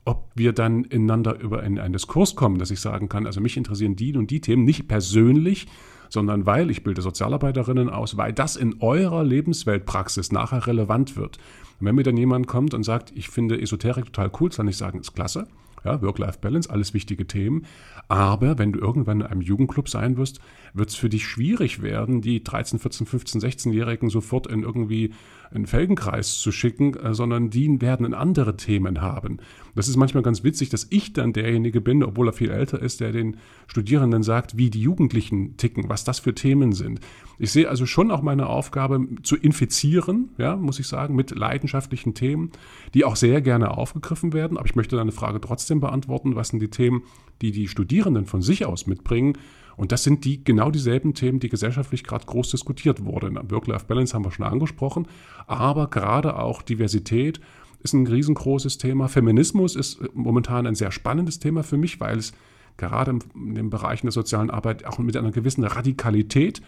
Ob 0.05 0.31
wir 0.37 0.53
dann 0.53 0.85
ineinander 0.85 1.41
über 1.41 1.65
in 1.65 1.81
einen 1.81 1.93
Diskurs 1.93 2.37
kommen, 2.37 2.59
dass 2.59 2.71
ich 2.71 2.81
sagen 2.81 3.09
kann, 3.09 3.27
also 3.27 3.41
mich 3.41 3.57
interessieren 3.57 3.97
die 3.97 4.17
und 4.17 4.31
die 4.31 4.41
Themen 4.41 4.65
nicht 4.65 4.87
persönlich, 4.87 5.67
sondern 6.09 6.47
weil 6.47 6.71
ich 6.71 6.85
bilde 6.85 7.03
Sozialarbeiterinnen 7.03 7.91
aus, 7.91 8.17
weil 8.17 8.33
das 8.33 8.55
in 8.55 8.77
eurer 8.81 9.25
Lebensweltpraxis 9.25 10.31
nachher 10.31 10.65
relevant 10.69 11.17
wird. 11.17 11.39
Und 11.81 11.87
wenn 11.87 11.97
mir 11.97 12.05
dann 12.05 12.17
jemand 12.17 12.47
kommt 12.47 12.73
und 12.75 12.85
sagt, 12.85 13.13
ich 13.17 13.31
finde 13.31 13.61
Esoterik 13.61 14.07
total 14.07 14.31
cool, 14.39 14.51
dann 14.51 14.57
kann 14.59 14.69
ich 14.69 14.77
sagen, 14.77 15.01
ist 15.01 15.15
klasse. 15.15 15.49
Ja, 15.85 16.03
Work-Life-Balance, 16.03 16.71
alles 16.71 16.95
wichtige 16.95 17.27
Themen. 17.27 17.67
Aber 18.09 18.59
wenn 18.59 18.73
du 18.73 18.81
irgendwann 18.81 19.21
in 19.21 19.27
einem 19.27 19.41
Jugendclub 19.41 19.89
sein 19.89 20.17
wirst, 20.17 20.41
wird 20.75 20.91
es 20.91 20.97
für 20.97 21.09
dich 21.09 21.27
schwierig 21.27 21.83
werden, 21.83 22.21
die 22.21 22.43
13, 22.43 22.79
14, 22.79 23.07
15, 23.07 23.41
16-Jährigen 23.41 24.11
sofort 24.11 24.47
in 24.47 24.63
irgendwie 24.63 25.13
einen 25.51 25.67
Felgenkreis 25.67 26.39
zu 26.39 26.53
schicken, 26.53 26.95
äh, 26.95 27.15
sondern 27.15 27.51
die 27.51 27.81
werden 27.81 28.15
andere 28.15 28.57
Themen 28.57 29.01
haben. 29.01 29.39
Das 29.75 29.89
ist 29.89 29.97
manchmal 29.97 30.23
ganz 30.23 30.43
witzig, 30.43 30.71
dass 30.71 30.87
ich 30.91 31.13
dann 31.13 31.33
derjenige 31.33 31.81
bin, 31.81 32.03
obwohl 32.03 32.29
er 32.29 32.33
viel 32.33 32.51
älter 32.51 32.81
ist, 32.81 33.01
der 33.01 33.13
den 33.13 33.37
Studierenden 33.67 34.23
sagt, 34.23 34.57
wie 34.57 34.71
die 34.71 34.81
Jugendlichen 34.81 35.57
ticken, 35.57 35.89
was 35.89 36.05
das 36.05 36.19
für 36.19 36.35
Themen 36.35 36.73
sind. 36.73 37.01
Ich 37.39 37.53
sehe 37.53 37.69
also 37.69 37.85
schon 37.85 38.11
auch 38.11 38.23
meine 38.23 38.47
Aufgabe 38.47 39.07
zu 39.23 39.37
infizieren, 39.37 40.31
ja, 40.39 40.57
muss 40.57 40.79
ich 40.79 40.89
sagen, 40.89 41.15
mit 41.15 41.31
leidenschaftlichen 41.37 42.15
Themen, 42.15 42.51
die 42.95 43.05
auch 43.05 43.17
sehr 43.17 43.43
gerne 43.43 43.77
aufgegriffen 43.77 44.33
werden. 44.33 44.57
Aber 44.57 44.67
ich 44.67 44.77
möchte 44.77 44.97
deine 44.97 45.13
Frage 45.13 45.41
trotzdem 45.41 45.81
beantworten, 45.81 46.37
was 46.37 46.49
sind 46.49 46.61
die 46.61 46.71
Themen, 46.71 47.03
die 47.43 47.53
die 47.53 47.69
Studierenden 47.69 48.25
von 48.25 48.41
sich 48.41 48.65
aus 48.65 48.87
mitbringen 48.87 49.37
und 49.77 49.93
das 49.93 50.05
sind 50.05 50.25
die 50.25 50.43
genau 50.43 50.71
dieselben 50.71 51.15
Themen, 51.15 51.39
die 51.39 51.49
gesellschaftlich 51.49 52.05
gerade 52.05 52.27
groß 52.27 52.51
diskutiert 52.51 53.05
wurden. 53.05 53.39
Work-Life-Balance 53.51 54.15
haben 54.15 54.25
wir 54.25 54.31
schon 54.31 54.47
angesprochen, 54.47 55.07
aber 55.47 55.89
gerade 55.89 56.39
auch 56.39 56.63
Diversität 56.63 57.41
ist 57.83 57.93
ein 57.93 58.07
riesengroßes 58.07 58.79
Thema. 58.79 59.09
Feminismus 59.09 59.77
ist 59.77 60.01
momentan 60.15 60.67
ein 60.67 60.75
sehr 60.75 60.91
spannendes 60.91 61.39
Thema 61.39 61.63
für 61.63 61.77
mich, 61.77 62.01
weil 62.01 62.19
es 62.19 62.33
gerade 62.77 63.19
in 63.35 63.55
den 63.55 63.71
Bereichen 63.71 64.07
der 64.07 64.13
sozialen 64.13 64.51
Arbeit 64.51 64.85
auch 64.85 64.99
mit 64.99 65.17
einer 65.17 65.31
gewissen 65.31 65.65
Radikalität 65.65 66.63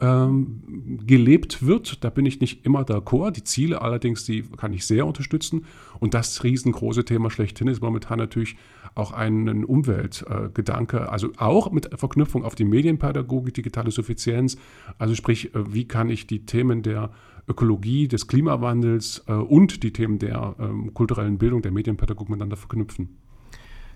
ähm, 0.00 1.00
gelebt 1.06 1.66
wird. 1.66 2.04
Da 2.04 2.10
bin 2.10 2.26
ich 2.26 2.40
nicht 2.40 2.64
immer 2.64 2.82
d'accord. 2.82 3.32
Die 3.32 3.44
Ziele 3.44 3.82
allerdings, 3.82 4.24
die 4.24 4.42
kann 4.42 4.72
ich 4.72 4.86
sehr 4.86 5.06
unterstützen. 5.06 5.64
Und 6.00 6.14
das 6.14 6.44
riesengroße 6.44 7.04
Thema 7.04 7.30
schlechthin 7.30 7.68
ist 7.68 7.82
momentan 7.82 8.18
natürlich 8.18 8.56
auch 8.94 9.12
ein 9.12 9.64
Umweltgedanke, 9.64 11.10
also 11.10 11.30
auch 11.36 11.70
mit 11.70 11.90
Verknüpfung 11.98 12.44
auf 12.44 12.54
die 12.54 12.64
Medienpädagogik, 12.64 13.54
digitale 13.54 13.90
Suffizienz. 13.90 14.56
Also 14.98 15.14
sprich, 15.14 15.54
äh, 15.54 15.72
wie 15.72 15.86
kann 15.86 16.10
ich 16.10 16.26
die 16.26 16.46
Themen 16.46 16.82
der 16.82 17.10
Ökologie, 17.48 18.08
des 18.08 18.26
Klimawandels 18.26 19.24
äh, 19.26 19.32
und 19.32 19.82
die 19.82 19.92
Themen 19.92 20.18
der 20.18 20.54
ähm, 20.58 20.92
kulturellen 20.92 21.38
Bildung, 21.38 21.62
der 21.62 21.72
Medienpädagogik 21.72 22.28
miteinander 22.28 22.56
verknüpfen. 22.56 23.16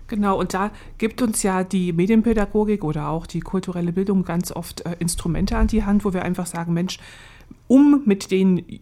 Genau, 0.07 0.39
und 0.39 0.53
da 0.53 0.71
gibt 0.97 1.21
uns 1.21 1.43
ja 1.43 1.63
die 1.63 1.93
Medienpädagogik 1.93 2.83
oder 2.83 3.09
auch 3.09 3.25
die 3.25 3.39
kulturelle 3.39 3.93
Bildung 3.93 4.23
ganz 4.23 4.51
oft 4.51 4.85
äh, 4.85 4.95
Instrumente 4.99 5.57
an 5.57 5.67
die 5.67 5.83
Hand, 5.83 6.05
wo 6.05 6.13
wir 6.13 6.23
einfach 6.23 6.45
sagen, 6.45 6.73
Mensch, 6.73 6.99
um 7.67 8.03
mit 8.05 8.31
den 8.31 8.79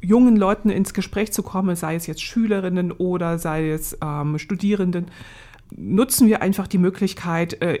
jungen 0.00 0.36
Leuten 0.36 0.70
ins 0.70 0.94
Gespräch 0.94 1.32
zu 1.32 1.42
kommen, 1.42 1.76
sei 1.76 1.94
es 1.94 2.06
jetzt 2.06 2.22
Schülerinnen 2.22 2.90
oder 2.90 3.38
sei 3.38 3.70
es 3.70 3.96
ähm, 4.02 4.38
Studierenden, 4.38 5.06
nutzen 5.76 6.26
wir 6.26 6.42
einfach 6.42 6.66
die 6.66 6.78
Möglichkeit, 6.78 7.60
äh, 7.62 7.80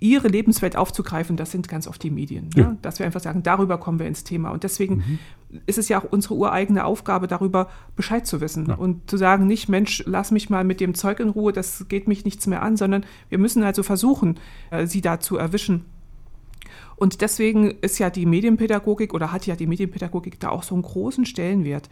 ihre 0.00 0.28
Lebenswelt 0.28 0.76
aufzugreifen, 0.76 1.36
das 1.36 1.50
sind 1.50 1.68
ganz 1.68 1.86
oft 1.86 2.02
die 2.02 2.10
Medien. 2.10 2.50
Ne? 2.54 2.62
Ja. 2.62 2.76
Dass 2.82 2.98
wir 2.98 3.06
einfach 3.06 3.20
sagen, 3.20 3.42
darüber 3.42 3.78
kommen 3.78 3.98
wir 3.98 4.06
ins 4.06 4.24
Thema. 4.24 4.50
Und 4.50 4.64
deswegen 4.64 4.96
mhm. 4.96 5.18
ist 5.66 5.78
es 5.78 5.88
ja 5.88 6.00
auch 6.00 6.04
unsere 6.04 6.34
ureigene 6.34 6.84
Aufgabe, 6.84 7.26
darüber 7.26 7.68
Bescheid 7.96 8.26
zu 8.26 8.40
wissen 8.40 8.66
ja. 8.66 8.74
und 8.74 9.10
zu 9.10 9.16
sagen, 9.16 9.46
nicht, 9.46 9.68
Mensch, 9.68 10.02
lass 10.06 10.30
mich 10.30 10.50
mal 10.50 10.64
mit 10.64 10.80
dem 10.80 10.94
Zeug 10.94 11.20
in 11.20 11.28
Ruhe, 11.28 11.52
das 11.52 11.86
geht 11.88 12.08
mich 12.08 12.24
nichts 12.24 12.46
mehr 12.46 12.62
an, 12.62 12.76
sondern 12.76 13.04
wir 13.28 13.38
müssen 13.38 13.62
also 13.62 13.82
versuchen, 13.82 14.38
äh, 14.70 14.86
sie 14.86 15.00
da 15.00 15.20
zu 15.20 15.36
erwischen. 15.36 15.84
Und 16.96 17.20
deswegen 17.20 17.72
ist 17.80 17.98
ja 17.98 18.10
die 18.10 18.26
Medienpädagogik 18.26 19.14
oder 19.14 19.32
hat 19.32 19.46
ja 19.46 19.56
die 19.56 19.66
Medienpädagogik 19.66 20.38
da 20.38 20.50
auch 20.50 20.62
so 20.62 20.74
einen 20.74 20.82
großen 20.82 21.26
Stellenwert. 21.26 21.88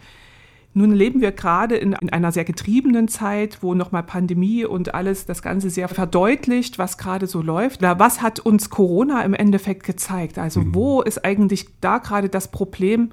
Nun 0.73 0.91
leben 0.91 1.19
wir 1.19 1.33
gerade 1.33 1.75
in, 1.75 1.93
in, 1.93 2.09
einer 2.11 2.31
sehr 2.31 2.45
getriebenen 2.45 3.09
Zeit, 3.09 3.61
wo 3.61 3.73
nochmal 3.73 4.03
Pandemie 4.03 4.63
und 4.63 4.93
alles 4.93 5.25
das 5.25 5.41
Ganze 5.41 5.69
sehr 5.69 5.89
verdeutlicht, 5.89 6.79
was 6.79 6.97
gerade 6.97 7.27
so 7.27 7.41
läuft. 7.41 7.81
Was 7.81 8.21
hat 8.21 8.39
uns 8.39 8.69
Corona 8.69 9.21
im 9.23 9.33
Endeffekt 9.33 9.83
gezeigt? 9.83 10.39
Also 10.39 10.61
mhm. 10.61 10.75
wo 10.75 11.01
ist 11.01 11.25
eigentlich 11.25 11.67
da 11.81 11.97
gerade 11.97 12.29
das 12.29 12.51
Problem, 12.51 13.11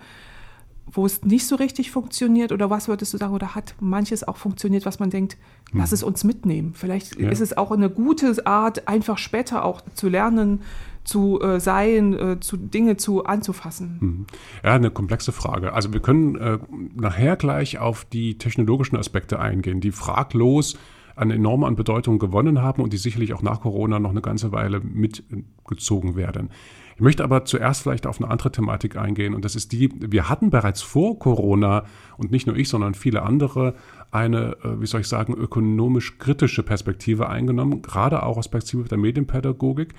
wo 0.86 1.04
es 1.04 1.24
nicht 1.24 1.48
so 1.48 1.56
richtig 1.56 1.90
funktioniert? 1.90 2.52
Oder 2.52 2.70
was 2.70 2.86
würdest 2.86 3.12
du 3.12 3.18
sagen, 3.18 3.34
oder 3.34 3.56
hat 3.56 3.74
manches 3.80 4.26
auch 4.26 4.36
funktioniert, 4.36 4.86
was 4.86 5.00
man 5.00 5.10
denkt, 5.10 5.36
mhm. 5.72 5.80
lass 5.80 5.90
es 5.90 6.04
uns 6.04 6.22
mitnehmen? 6.22 6.74
Vielleicht 6.74 7.18
ja. 7.18 7.28
ist 7.28 7.40
es 7.40 7.56
auch 7.56 7.72
eine 7.72 7.90
gute 7.90 8.46
Art, 8.46 8.86
einfach 8.86 9.18
später 9.18 9.64
auch 9.64 9.80
zu 9.94 10.08
lernen, 10.08 10.62
zu 11.08 11.40
äh, 11.40 11.58
sein, 11.58 12.12
äh, 12.12 12.40
zu 12.40 12.56
Dinge 12.56 12.96
zu 12.96 13.24
anzufassen? 13.24 13.96
Mhm. 14.00 14.26
Ja, 14.62 14.74
eine 14.74 14.90
komplexe 14.90 15.32
Frage. 15.32 15.72
Also 15.72 15.92
wir 15.92 16.00
können 16.00 16.36
äh, 16.36 16.58
nachher 16.94 17.36
gleich 17.36 17.78
auf 17.78 18.04
die 18.04 18.36
technologischen 18.36 18.96
Aspekte 18.96 19.40
eingehen, 19.40 19.80
die 19.80 19.90
fraglos 19.90 20.76
an 21.16 21.30
enorm 21.30 21.64
an 21.64 21.74
Bedeutung 21.74 22.18
gewonnen 22.18 22.62
haben 22.62 22.82
und 22.82 22.92
die 22.92 22.98
sicherlich 22.98 23.34
auch 23.34 23.42
nach 23.42 23.60
Corona 23.60 23.98
noch 23.98 24.10
eine 24.10 24.20
ganze 24.20 24.52
Weile 24.52 24.80
mitgezogen 24.80 26.14
werden. 26.14 26.50
Ich 26.94 27.00
möchte 27.00 27.24
aber 27.24 27.44
zuerst 27.44 27.82
vielleicht 27.82 28.06
auf 28.06 28.20
eine 28.20 28.30
andere 28.30 28.52
Thematik 28.52 28.96
eingehen 28.96 29.34
und 29.34 29.44
das 29.44 29.56
ist 29.56 29.72
die, 29.72 29.90
wir 29.98 30.28
hatten 30.28 30.50
bereits 30.50 30.82
vor 30.82 31.18
Corona 31.18 31.84
und 32.18 32.30
nicht 32.30 32.46
nur 32.46 32.56
ich, 32.56 32.68
sondern 32.68 32.94
viele 32.94 33.22
andere 33.22 33.74
eine, 34.10 34.56
äh, 34.62 34.80
wie 34.80 34.86
soll 34.86 35.00
ich 35.00 35.08
sagen, 35.08 35.34
ökonomisch 35.34 36.18
kritische 36.18 36.62
Perspektive 36.62 37.28
eingenommen, 37.28 37.82
gerade 37.82 38.22
auch 38.22 38.36
aus 38.36 38.48
Perspektive 38.48 38.88
der 38.88 38.98
Medienpädagogik 38.98 39.94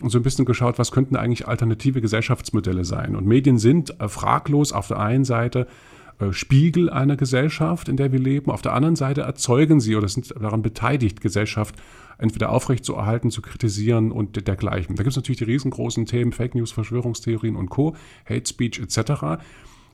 und 0.00 0.10
so 0.10 0.18
ein 0.18 0.22
bisschen 0.22 0.44
geschaut, 0.44 0.78
was 0.78 0.92
könnten 0.92 1.16
eigentlich 1.16 1.48
alternative 1.48 2.00
Gesellschaftsmodelle 2.00 2.84
sein. 2.84 3.16
Und 3.16 3.26
Medien 3.26 3.58
sind 3.58 4.00
äh, 4.00 4.08
fraglos 4.08 4.72
auf 4.72 4.88
der 4.88 5.00
einen 5.00 5.24
Seite 5.24 5.66
äh, 6.20 6.32
Spiegel 6.32 6.90
einer 6.90 7.16
Gesellschaft, 7.16 7.88
in 7.88 7.96
der 7.96 8.12
wir 8.12 8.20
leben. 8.20 8.50
Auf 8.50 8.62
der 8.62 8.74
anderen 8.74 8.96
Seite 8.96 9.22
erzeugen 9.22 9.80
sie 9.80 9.96
oder 9.96 10.08
sind 10.08 10.34
daran 10.40 10.62
beteiligt, 10.62 11.20
Gesellschaft 11.20 11.74
entweder 12.18 12.50
aufrechtzuerhalten, 12.50 13.30
zu 13.30 13.42
kritisieren 13.42 14.10
und 14.10 14.46
dergleichen. 14.46 14.96
Da 14.96 15.02
gibt 15.02 15.12
es 15.12 15.16
natürlich 15.16 15.38
die 15.38 15.44
riesengroßen 15.44 16.06
Themen, 16.06 16.32
Fake 16.32 16.54
News, 16.54 16.72
Verschwörungstheorien 16.72 17.54
und 17.54 17.70
Co., 17.70 17.94
Hate 18.28 18.48
Speech 18.48 18.80
etc. 18.80 19.40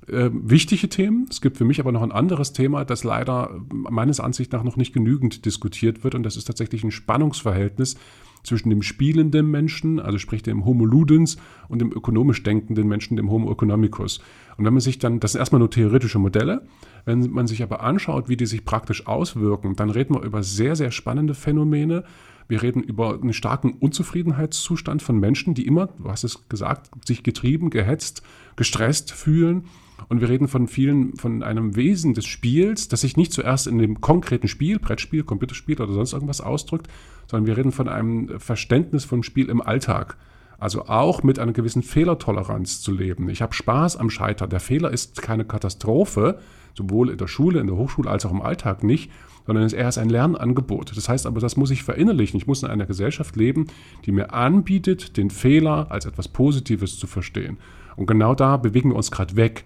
Äh, 0.06 0.30
wichtige 0.32 0.88
Themen. 0.88 1.26
Es 1.30 1.40
gibt 1.40 1.58
für 1.58 1.64
mich 1.64 1.80
aber 1.80 1.92
noch 1.92 2.02
ein 2.02 2.12
anderes 2.12 2.52
Thema, 2.52 2.84
das 2.84 3.04
leider 3.04 3.50
meines 3.72 4.20
Ansichts 4.20 4.52
nach 4.52 4.64
noch 4.64 4.76
nicht 4.76 4.94
genügend 4.94 5.44
diskutiert 5.44 6.04
wird. 6.04 6.14
Und 6.14 6.22
das 6.22 6.36
ist 6.36 6.44
tatsächlich 6.44 6.82
ein 6.84 6.90
Spannungsverhältnis 6.90 7.96
zwischen 8.44 8.70
dem 8.70 8.82
spielenden 8.82 9.50
Menschen, 9.50 9.98
also 9.98 10.18
sprich 10.18 10.42
dem 10.42 10.64
Homo 10.64 10.84
ludens, 10.84 11.36
und 11.68 11.80
dem 11.80 11.90
ökonomisch 11.90 12.42
denkenden 12.42 12.86
Menschen, 12.86 13.16
dem 13.16 13.30
Homo 13.30 13.50
economicus. 13.50 14.20
Und 14.56 14.64
wenn 14.64 14.74
man 14.74 14.80
sich 14.80 14.98
dann, 14.98 15.18
das 15.18 15.32
sind 15.32 15.40
erstmal 15.40 15.58
nur 15.58 15.70
theoretische 15.70 16.18
Modelle, 16.18 16.62
wenn 17.04 17.30
man 17.30 17.46
sich 17.46 17.62
aber 17.62 17.82
anschaut, 17.82 18.28
wie 18.28 18.36
die 18.36 18.46
sich 18.46 18.64
praktisch 18.64 19.06
auswirken, 19.06 19.74
dann 19.76 19.90
reden 19.90 20.14
wir 20.14 20.22
über 20.22 20.42
sehr, 20.42 20.76
sehr 20.76 20.90
spannende 20.90 21.34
Phänomene. 21.34 22.04
Wir 22.48 22.62
reden 22.62 22.82
über 22.82 23.14
einen 23.14 23.32
starken 23.32 23.72
Unzufriedenheitszustand 23.72 25.02
von 25.02 25.18
Menschen, 25.18 25.54
die 25.54 25.66
immer, 25.66 25.86
du 25.86 26.10
hast 26.10 26.24
es 26.24 26.48
gesagt, 26.48 26.90
sich 27.06 27.22
getrieben, 27.22 27.70
gehetzt, 27.70 28.22
gestresst 28.56 29.12
fühlen 29.12 29.64
und 30.08 30.20
wir 30.20 30.28
reden 30.28 30.48
von 30.48 30.68
vielen, 30.68 31.16
von 31.16 31.42
einem 31.42 31.76
Wesen 31.76 32.14
des 32.14 32.26
Spiels, 32.26 32.88
das 32.88 33.00
sich 33.00 33.16
nicht 33.16 33.32
zuerst 33.32 33.66
in 33.66 33.78
dem 33.78 34.00
konkreten 34.00 34.48
Spiel, 34.48 34.78
Brettspiel, 34.78 35.24
Computerspiel 35.24 35.80
oder 35.80 35.92
sonst 35.92 36.12
irgendwas 36.12 36.40
ausdrückt, 36.40 36.88
sondern 37.26 37.46
wir 37.46 37.56
reden 37.56 37.72
von 37.72 37.88
einem 37.88 38.38
Verständnis 38.38 39.04
von 39.04 39.22
Spiel 39.22 39.48
im 39.48 39.62
Alltag. 39.62 40.16
Also 40.58 40.86
auch 40.86 41.22
mit 41.22 41.38
einer 41.38 41.52
gewissen 41.52 41.82
Fehlertoleranz 41.82 42.80
zu 42.80 42.92
leben. 42.92 43.28
Ich 43.28 43.42
habe 43.42 43.54
Spaß 43.54 43.96
am 43.96 44.08
Scheitern. 44.08 44.50
Der 44.50 44.60
Fehler 44.60 44.90
ist 44.90 45.20
keine 45.20 45.44
Katastrophe, 45.44 46.38
sowohl 46.76 47.10
in 47.10 47.18
der 47.18 47.26
Schule, 47.26 47.60
in 47.60 47.66
der 47.66 47.76
Hochschule 47.76 48.08
als 48.08 48.24
auch 48.24 48.30
im 48.30 48.40
Alltag 48.40 48.82
nicht, 48.82 49.10
sondern 49.46 49.68
er 49.72 49.88
ist 49.88 49.98
ein 49.98 50.08
Lernangebot. 50.08 50.96
Das 50.96 51.08
heißt 51.08 51.26
aber, 51.26 51.40
das 51.40 51.56
muss 51.56 51.70
ich 51.70 51.82
verinnerlichen. 51.82 52.38
Ich 52.38 52.46
muss 52.46 52.62
in 52.62 52.70
einer 52.70 52.86
Gesellschaft 52.86 53.36
leben, 53.36 53.66
die 54.04 54.12
mir 54.12 54.32
anbietet, 54.32 55.16
den 55.16 55.30
Fehler 55.30 55.90
als 55.90 56.06
etwas 56.06 56.28
Positives 56.28 56.98
zu 56.98 57.06
verstehen. 57.06 57.58
Und 57.96 58.06
genau 58.06 58.34
da 58.34 58.56
bewegen 58.56 58.90
wir 58.90 58.96
uns 58.96 59.10
gerade 59.10 59.36
weg. 59.36 59.64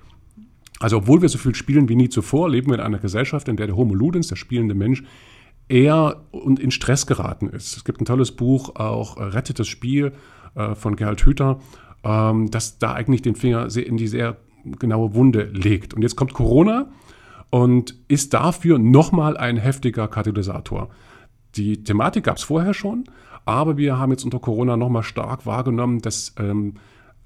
Also 0.81 0.99
obwohl 0.99 1.23
wir 1.23 1.29
so 1.29 1.39
viel 1.39 1.55
spielen 1.55 1.89
wie 1.89 1.97
nie 1.97 2.09
zuvor, 2.09 2.51
leben 2.51 2.69
wir 2.69 2.75
in 2.75 2.81
einer 2.81 2.99
Gesellschaft, 2.99 3.49
in 3.49 3.57
der 3.57 3.67
der 3.67 3.77
Homo 3.77 3.95
ludens, 3.95 4.29
der 4.29 4.37
spielende 4.37 4.75
Mensch, 4.75 5.03
eher 5.69 6.23
und 6.31 6.61
in 6.61 6.71
Stress 6.71 7.07
geraten 7.07 7.49
ist. 7.49 7.77
Es 7.77 7.85
gibt 7.85 8.01
ein 8.01 8.05
tolles 8.05 8.33
Buch, 8.33 8.77
auch 8.77 9.17
äh, 9.17 9.25
Rettet 9.25 9.59
das 9.59 9.69
Spiel 9.69 10.13
äh, 10.55 10.75
von 10.75 10.97
Gerhard 10.97 11.25
Hüther, 11.25 11.59
ähm, 12.05 12.51
das 12.51 12.79
da 12.79 12.95
eigentlich 12.95 13.23
den 13.23 13.35
Finger 13.35 13.69
in 13.77 13.97
die 13.97 14.09
sehr 14.09 14.37
genaue 14.79 15.15
Wunde 15.15 15.45
legt. 15.53 15.95
Und 15.95 16.03
jetzt 16.03 16.17
kommt 16.17 16.33
Corona 16.33 16.91
und 17.50 17.95
ist 18.09 18.35
dafür 18.35 18.78
nochmal 18.78 19.37
ein 19.37 19.57
heftiger 19.57 20.09
Katalysator. 20.09 20.88
Die 21.57 21.83
Thematik 21.83 22.25
gab 22.25 22.37
es 22.37 22.43
vorher 22.45 22.75
schon, 22.75 23.05
aber 23.45 23.76
wir 23.76 23.99
haben 23.99 24.11
jetzt 24.12 24.25
unter 24.25 24.38
Corona 24.38 24.76
nochmal 24.76 25.02
stark 25.02 25.47
wahrgenommen, 25.47 26.00
dass 26.00 26.35
ähm, 26.38 26.75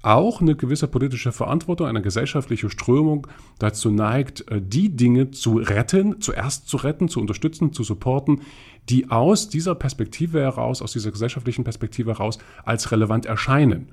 auch 0.03 0.41
eine 0.41 0.55
gewisse 0.55 0.87
politische 0.87 1.31
Verantwortung, 1.31 1.87
eine 1.87 2.01
gesellschaftliche 2.01 2.69
Strömung 2.69 3.25
dazu 3.57 3.89
neigt, 3.89 4.49
äh, 4.51 4.61
die 4.61 4.95
Dinge 4.95 5.31
zu 5.31 5.57
retten, 5.57 6.21
zuerst 6.21 6.67
zu 6.67 6.77
retten, 6.77 7.07
zu 7.07 7.19
unterstützen, 7.19 7.73
zu 7.73 7.83
supporten, 7.83 8.41
die 8.89 9.09
aus 9.09 9.49
dieser 9.49 9.75
Perspektive 9.75 10.41
heraus, 10.41 10.81
aus 10.81 10.91
dieser 10.91 11.11
gesellschaftlichen 11.11 11.63
Perspektive 11.63 12.11
heraus 12.11 12.37
als 12.65 12.91
relevant 12.91 13.25
erscheinen. 13.25 13.89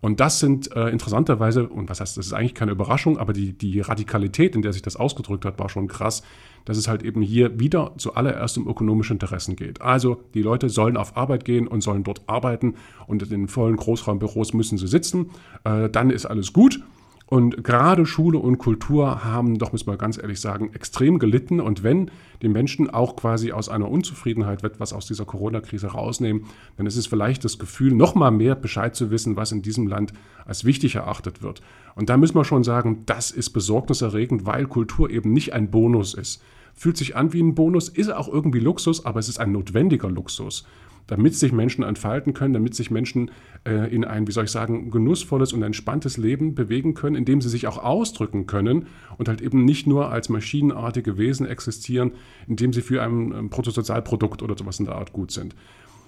Und 0.00 0.20
das 0.20 0.40
sind 0.40 0.74
äh, 0.76 0.88
interessanterweise, 0.88 1.68
und 1.68 1.88
was 1.88 2.00
heißt, 2.00 2.16
das 2.16 2.26
ist 2.26 2.32
eigentlich 2.32 2.54
keine 2.54 2.72
Überraschung, 2.72 3.18
aber 3.18 3.32
die, 3.32 3.52
die 3.52 3.80
Radikalität, 3.80 4.54
in 4.54 4.62
der 4.62 4.72
sich 4.72 4.82
das 4.82 4.96
ausgedrückt 4.96 5.44
hat, 5.44 5.58
war 5.58 5.68
schon 5.68 5.88
krass, 5.88 6.22
dass 6.64 6.76
es 6.76 6.88
halt 6.88 7.02
eben 7.02 7.22
hier 7.22 7.58
wieder 7.58 7.92
zuallererst 7.98 8.58
um 8.58 8.68
ökonomische 8.68 9.12
Interessen 9.12 9.56
geht. 9.56 9.82
Also 9.82 10.22
die 10.34 10.42
Leute 10.42 10.68
sollen 10.68 10.96
auf 10.96 11.16
Arbeit 11.16 11.44
gehen 11.44 11.66
und 11.66 11.82
sollen 11.82 12.04
dort 12.04 12.22
arbeiten 12.26 12.74
und 13.06 13.22
in 13.22 13.28
den 13.28 13.48
vollen 13.48 13.76
Großraumbüros 13.76 14.54
müssen 14.54 14.78
sie 14.78 14.88
sitzen. 14.88 15.30
Äh, 15.64 15.90
dann 15.90 16.10
ist 16.10 16.26
alles 16.26 16.52
gut. 16.52 16.80
Und 17.26 17.64
gerade 17.64 18.04
Schule 18.04 18.38
und 18.38 18.58
Kultur 18.58 19.24
haben, 19.24 19.58
doch 19.58 19.72
muss 19.72 19.86
man 19.86 19.96
ganz 19.96 20.18
ehrlich 20.18 20.40
sagen, 20.40 20.72
extrem 20.74 21.18
gelitten. 21.18 21.58
Und 21.58 21.82
wenn 21.82 22.10
die 22.42 22.48
Menschen 22.48 22.90
auch 22.90 23.16
quasi 23.16 23.50
aus 23.50 23.70
einer 23.70 23.90
Unzufriedenheit 23.90 24.62
etwas 24.62 24.92
aus 24.92 25.06
dieser 25.06 25.24
Corona-Krise 25.24 25.88
rausnehmen, 25.88 26.44
dann 26.76 26.86
ist 26.86 26.96
es 26.96 27.06
vielleicht 27.06 27.44
das 27.44 27.58
Gefühl, 27.58 27.94
noch 27.94 28.14
mal 28.14 28.30
mehr 28.30 28.54
Bescheid 28.54 28.94
zu 28.94 29.10
wissen, 29.10 29.36
was 29.36 29.52
in 29.52 29.62
diesem 29.62 29.86
Land 29.86 30.12
als 30.44 30.64
wichtig 30.64 30.96
erachtet 30.96 31.42
wird. 31.42 31.62
Und 31.94 32.10
da 32.10 32.18
müssen 32.18 32.34
wir 32.36 32.44
schon 32.44 32.62
sagen, 32.62 33.04
das 33.06 33.30
ist 33.30 33.50
besorgniserregend, 33.50 34.44
weil 34.44 34.66
Kultur 34.66 35.08
eben 35.08 35.32
nicht 35.32 35.54
ein 35.54 35.70
Bonus 35.70 36.12
ist. 36.12 36.42
Fühlt 36.74 36.98
sich 36.98 37.16
an 37.16 37.32
wie 37.32 37.42
ein 37.42 37.54
Bonus, 37.54 37.88
ist 37.88 38.12
auch 38.12 38.28
irgendwie 38.28 38.60
Luxus, 38.60 39.06
aber 39.06 39.20
es 39.20 39.28
ist 39.28 39.40
ein 39.40 39.52
notwendiger 39.52 40.10
Luxus 40.10 40.66
damit 41.06 41.34
sich 41.34 41.52
Menschen 41.52 41.84
entfalten 41.84 42.32
können, 42.32 42.54
damit 42.54 42.74
sich 42.74 42.90
Menschen 42.90 43.30
äh, 43.66 43.94
in 43.94 44.04
ein, 44.04 44.26
wie 44.26 44.32
soll 44.32 44.44
ich 44.44 44.50
sagen, 44.50 44.90
genussvolles 44.90 45.52
und 45.52 45.62
entspanntes 45.62 46.16
Leben 46.16 46.54
bewegen 46.54 46.94
können, 46.94 47.16
indem 47.16 47.40
sie 47.40 47.48
sich 47.48 47.66
auch 47.66 47.78
ausdrücken 47.78 48.46
können 48.46 48.86
und 49.18 49.28
halt 49.28 49.40
eben 49.40 49.64
nicht 49.64 49.86
nur 49.86 50.10
als 50.10 50.28
maschinenartige 50.28 51.18
Wesen 51.18 51.46
existieren, 51.46 52.12
indem 52.48 52.72
sie 52.72 52.82
für 52.82 53.02
ein, 53.02 53.50
Bruttosozialprodukt 53.50 54.42
oder 54.42 54.56
sowas 54.56 54.78
in 54.78 54.86
der 54.86 54.96
Art 54.96 55.12
gut 55.12 55.30
sind. 55.30 55.54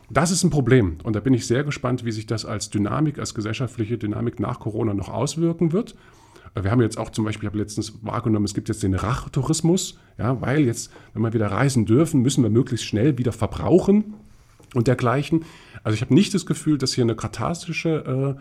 Das 0.09 0.31
ist 0.31 0.45
ein 0.45 0.51
Problem 0.51 0.99
und 1.03 1.17
da 1.17 1.21
bin 1.21 1.35
ich 1.35 1.47
sehr 1.47 1.65
gespannt, 1.65 2.05
wie 2.05 2.13
sich 2.13 2.27
das 2.27 2.45
als 2.45 2.71
Dynamik, 2.71 3.19
als 3.19 3.35
gesellschaftliche 3.35 3.99
Dynamik 3.99 4.39
nach 4.39 4.61
Corona 4.61 4.95
noch 4.95 5.09
auswirken 5.09 5.73
wird. 5.73 5.97
Wir 6.55 6.71
haben 6.71 6.81
jetzt 6.81 6.97
auch 6.97 7.11
zum 7.11 7.25
Beispiel, 7.25 7.49
ich 7.49 7.53
habe 7.53 7.59
letztens 7.59 7.99
wahrgenommen, 8.03 8.47
es 8.47 8.55
gibt 8.55 8.69
jetzt 8.69 8.83
den 8.83 8.95
Rachtourismus, 8.95 9.99
ja, 10.17 10.41
weil 10.41 10.61
jetzt, 10.61 10.91
wenn 11.13 11.23
wir 11.23 11.35
wieder 11.35 11.49
reisen 11.49 11.85
dürfen, 11.85 12.23
müssen 12.23 12.43
wir 12.43 12.51
möglichst 12.51 12.87
schnell 12.87 13.19
wieder 13.19 13.33
verbrauchen 13.33 14.15
und 14.77 14.87
dergleichen. 14.87 15.45
Also 15.83 15.95
ich 15.95 16.03
habe 16.03 16.15
nicht 16.15 16.35
das 16.35 16.47
Gefühl, 16.47 16.79
dass 16.79 16.95
hier 16.95 17.05
eine 17.05 17.17
katharsische 17.17 18.37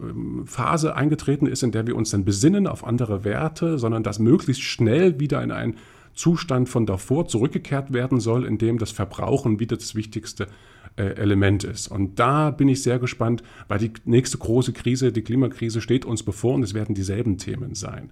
äh, 0.00 0.02
ähm, 0.02 0.46
Phase 0.46 0.94
eingetreten 0.94 1.46
ist, 1.46 1.62
in 1.62 1.72
der 1.72 1.86
wir 1.86 1.96
uns 1.96 2.10
dann 2.10 2.24
besinnen 2.24 2.66
auf 2.66 2.86
andere 2.86 3.24
Werte, 3.24 3.78
sondern 3.78 4.02
dass 4.02 4.18
möglichst 4.18 4.62
schnell 4.62 5.20
wieder 5.20 5.42
in 5.42 5.50
einen 5.50 5.76
Zustand 6.14 6.68
von 6.68 6.86
davor 6.86 7.28
zurückgekehrt 7.28 7.92
werden 7.92 8.20
soll, 8.20 8.44
in 8.44 8.58
dem 8.58 8.78
das 8.78 8.90
Verbrauchen 8.90 9.60
wieder 9.60 9.76
das 9.76 9.94
wichtigste 9.94 10.48
äh, 10.96 11.04
Element 11.04 11.64
ist. 11.64 11.88
Und 11.88 12.18
da 12.18 12.50
bin 12.50 12.68
ich 12.68 12.82
sehr 12.82 12.98
gespannt, 12.98 13.42
weil 13.68 13.78
die 13.78 13.92
nächste 14.04 14.38
große 14.38 14.72
Krise, 14.72 15.12
die 15.12 15.22
Klimakrise, 15.22 15.80
steht 15.80 16.04
uns 16.04 16.22
bevor 16.22 16.54
und 16.54 16.62
es 16.62 16.74
werden 16.74 16.94
dieselben 16.94 17.38
Themen 17.38 17.74
sein. 17.74 18.10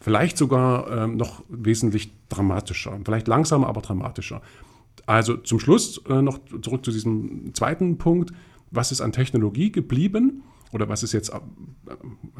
Vielleicht 0.00 0.36
sogar 0.36 0.90
äh, 0.90 1.06
noch 1.06 1.44
wesentlich 1.48 2.10
dramatischer, 2.28 2.98
vielleicht 3.04 3.28
langsamer, 3.28 3.66
aber 3.68 3.80
dramatischer. 3.80 4.42
Also 5.06 5.36
zum 5.36 5.60
Schluss 5.60 6.02
äh, 6.08 6.20
noch 6.20 6.40
zurück 6.62 6.84
zu 6.84 6.90
diesem 6.90 7.54
zweiten 7.54 7.96
Punkt. 7.98 8.32
Was 8.70 8.92
ist 8.92 9.00
an 9.00 9.12
Technologie 9.12 9.70
geblieben 9.70 10.42
oder 10.72 10.88
was 10.88 11.02
ist 11.02 11.12
jetzt 11.12 11.30
äh, 11.30 11.38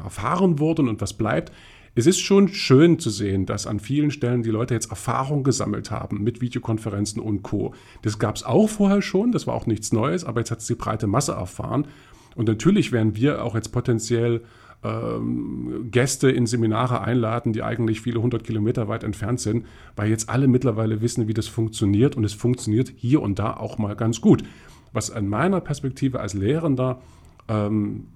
erfahren 0.03 0.59
worden 0.59 0.89
und 0.89 1.01
was 1.01 1.13
bleibt? 1.13 1.51
Es 1.95 2.05
ist 2.05 2.19
schon 2.19 2.49
schön 2.49 2.99
zu 2.99 3.09
sehen, 3.09 3.47
dass 3.47 3.65
an 3.65 3.79
vielen 3.79 4.11
Stellen 4.11 4.43
die 4.43 4.51
Leute 4.51 4.75
jetzt 4.75 4.91
Erfahrung 4.91 5.43
gesammelt 5.43 5.89
haben 5.89 6.21
mit 6.23 6.41
Videokonferenzen 6.41 7.19
und 7.19 7.41
Co. 7.41 7.73
Das 8.03 8.19
gab 8.19 8.35
es 8.35 8.43
auch 8.43 8.67
vorher 8.67 9.01
schon, 9.01 9.31
das 9.31 9.47
war 9.47 9.55
auch 9.55 9.65
nichts 9.65 9.91
Neues, 9.91 10.23
aber 10.23 10.41
jetzt 10.41 10.51
hat 10.51 10.59
es 10.59 10.67
die 10.67 10.75
breite 10.75 11.07
Masse 11.07 11.31
erfahren. 11.31 11.87
Und 12.35 12.49
natürlich 12.49 12.91
werden 12.91 13.15
wir 13.15 13.43
auch 13.43 13.55
jetzt 13.55 13.71
potenziell 13.71 14.43
ähm, 14.83 15.89
Gäste 15.91 16.29
in 16.29 16.45
Seminare 16.45 17.01
einladen, 17.01 17.53
die 17.53 17.63
eigentlich 17.63 18.01
viele 18.01 18.21
hundert 18.21 18.43
Kilometer 18.43 18.87
weit 18.87 19.03
entfernt 19.03 19.39
sind, 19.39 19.65
weil 19.95 20.09
jetzt 20.09 20.29
alle 20.29 20.47
mittlerweile 20.47 21.01
wissen, 21.01 21.27
wie 21.27 21.33
das 21.33 21.47
funktioniert 21.47 22.15
und 22.15 22.23
es 22.23 22.33
funktioniert 22.33 22.91
hier 22.95 23.21
und 23.21 23.39
da 23.39 23.53
auch 23.55 23.77
mal 23.77 23.95
ganz 23.95 24.21
gut. 24.21 24.43
Was 24.93 25.11
an 25.11 25.27
meiner 25.27 25.61
Perspektive 25.61 26.19
als 26.19 26.33
Lehrender 26.33 27.01
ähm, 27.47 28.07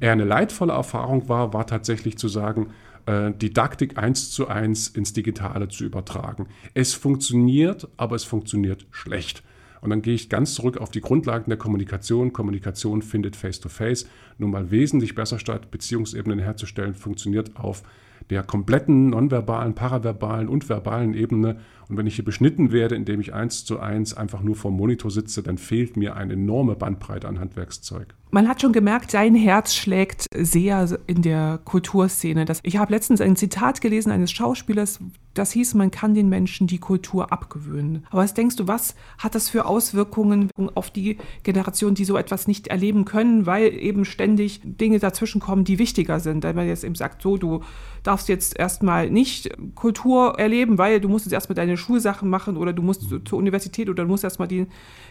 eher 0.00 0.12
eine 0.12 0.24
leidvolle 0.24 0.72
Erfahrung 0.72 1.28
war, 1.28 1.52
war 1.52 1.66
tatsächlich 1.66 2.18
zu 2.18 2.28
sagen, 2.28 2.68
äh, 3.06 3.32
Didaktik 3.32 3.98
eins 3.98 4.30
zu 4.30 4.48
eins 4.48 4.88
ins 4.88 5.12
Digitale 5.12 5.68
zu 5.68 5.84
übertragen. 5.84 6.46
Es 6.74 6.94
funktioniert, 6.94 7.88
aber 7.96 8.16
es 8.16 8.24
funktioniert 8.24 8.86
schlecht. 8.90 9.42
Und 9.82 9.90
dann 9.90 10.00
gehe 10.00 10.14
ich 10.14 10.30
ganz 10.30 10.54
zurück 10.54 10.78
auf 10.78 10.90
die 10.90 11.00
Grundlagen 11.00 11.50
der 11.50 11.58
Kommunikation. 11.58 12.32
Kommunikation 12.32 13.02
findet 13.02 13.34
face-to-face 13.36 14.04
-face 14.04 14.06
nun 14.38 14.52
mal 14.52 14.70
wesentlich 14.70 15.16
besser 15.16 15.40
statt. 15.40 15.72
Beziehungsebenen 15.72 16.38
herzustellen 16.38 16.94
funktioniert 16.94 17.56
auf 17.56 17.82
der 18.30 18.44
kompletten 18.44 19.10
nonverbalen, 19.10 19.74
paraverbalen 19.74 20.48
und 20.48 20.68
verbalen 20.68 21.14
Ebene. 21.14 21.56
Und 21.88 21.96
wenn 21.96 22.06
ich 22.06 22.14
hier 22.14 22.24
beschnitten 22.24 22.72
werde, 22.72 22.94
indem 22.94 23.20
ich 23.20 23.34
eins 23.34 23.64
zu 23.64 23.80
eins 23.80 24.14
einfach 24.14 24.40
nur 24.40 24.54
vor 24.54 24.70
dem 24.70 24.76
Monitor 24.78 25.10
sitze, 25.10 25.42
dann 25.42 25.58
fehlt 25.58 25.96
mir 25.96 26.16
eine 26.16 26.34
enorme 26.34 26.76
Bandbreite 26.76 27.28
an 27.28 27.40
Handwerkszeug. 27.40 28.14
Man 28.30 28.48
hat 28.48 28.62
schon 28.62 28.72
gemerkt, 28.72 29.12
dein 29.12 29.34
Herz 29.34 29.74
schlägt 29.74 30.26
sehr 30.34 30.98
in 31.06 31.22
der 31.22 31.60
Kulturszene. 31.64 32.46
Ich 32.62 32.78
habe 32.78 32.92
letztens 32.92 33.20
ein 33.20 33.36
Zitat 33.36 33.80
gelesen 33.80 34.10
eines 34.10 34.32
Schauspielers, 34.32 35.00
das 35.34 35.52
hieß, 35.52 35.74
man 35.74 35.90
kann 35.90 36.14
den 36.14 36.28
Menschen 36.28 36.66
die 36.66 36.78
Kultur 36.78 37.32
abgewöhnen. 37.32 38.06
Aber 38.10 38.22
was 38.22 38.34
denkst 38.34 38.56
du, 38.56 38.66
was 38.66 38.94
hat 39.18 39.34
das 39.34 39.48
für 39.48 39.66
Auswirkungen 39.66 40.50
auf 40.74 40.90
die 40.90 41.18
Generation, 41.42 41.94
die 41.94 42.04
so 42.04 42.16
etwas 42.16 42.48
nicht 42.48 42.68
erleben 42.68 43.04
können, 43.04 43.46
weil 43.46 43.74
eben 43.74 44.04
ständig 44.04 44.60
Dinge 44.64 44.98
dazwischen 44.98 45.40
kommen, 45.40 45.64
die 45.64 45.78
wichtiger 45.78 46.20
sind? 46.20 46.44
Wenn 46.44 46.56
man 46.56 46.66
jetzt 46.66 46.84
eben 46.84 46.94
sagt, 46.94 47.20
so, 47.22 47.36
du 47.36 47.62
darfst 48.02 48.22
darfst 48.22 48.28
jetzt 48.28 48.58
erstmal 48.58 49.10
nicht 49.10 49.50
Kultur 49.74 50.38
erleben, 50.38 50.78
weil 50.78 51.00
du 51.00 51.08
musst 51.08 51.26
jetzt 51.26 51.32
erstmal 51.32 51.56
deine 51.56 51.76
Schulsachen 51.76 52.28
machen 52.28 52.56
oder 52.56 52.72
du 52.72 52.82
musst 52.82 53.08
zur 53.24 53.38
Universität 53.38 53.88
oder 53.88 54.04
du 54.04 54.08
musst 54.08 54.22
erstmal 54.22 54.48
den, 54.48 54.68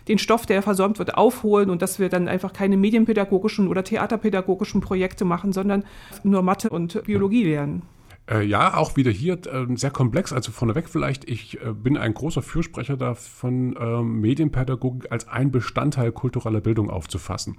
den 0.08 0.18
Stoff, 0.18 0.46
der 0.46 0.62
versäumt 0.62 0.98
wird, 0.98 1.16
aufholen 1.16 1.70
und 1.70 1.82
dass 1.82 2.00
wir 2.00 2.10
dann 2.10 2.28
einfach 2.28 2.54
keine 2.54 2.78
medienpädagogischen 2.78 3.68
oder 3.68 3.84
theaterpädagogischen 3.84 4.80
Projekte 4.82 5.26
machen, 5.26 5.52
sondern 5.52 5.84
nur 6.24 6.42
Mathe 6.42 6.70
und 6.70 7.04
Biologie 7.04 7.44
lernen. 7.44 7.82
Äh, 8.30 8.46
ja, 8.46 8.78
auch 8.78 8.96
wieder 8.96 9.12
hier 9.12 9.34
äh, 9.48 9.66
sehr 9.76 9.92
komplex. 9.92 10.32
Also 10.32 10.52
vorneweg 10.52 10.90
vielleicht, 10.90 11.30
ich 11.30 11.60
äh, 11.62 11.74
bin 11.74 11.98
ein 11.98 12.14
großer 12.14 12.42
Fürsprecher 12.42 12.98
davon, 12.98 13.76
ähm, 13.80 14.22
Medienpädagogik 14.22 15.12
als 15.12 15.28
ein 15.28 15.52
Bestandteil 15.52 16.12
kultureller 16.12 16.62
Bildung 16.62 16.90
aufzufassen. 16.90 17.58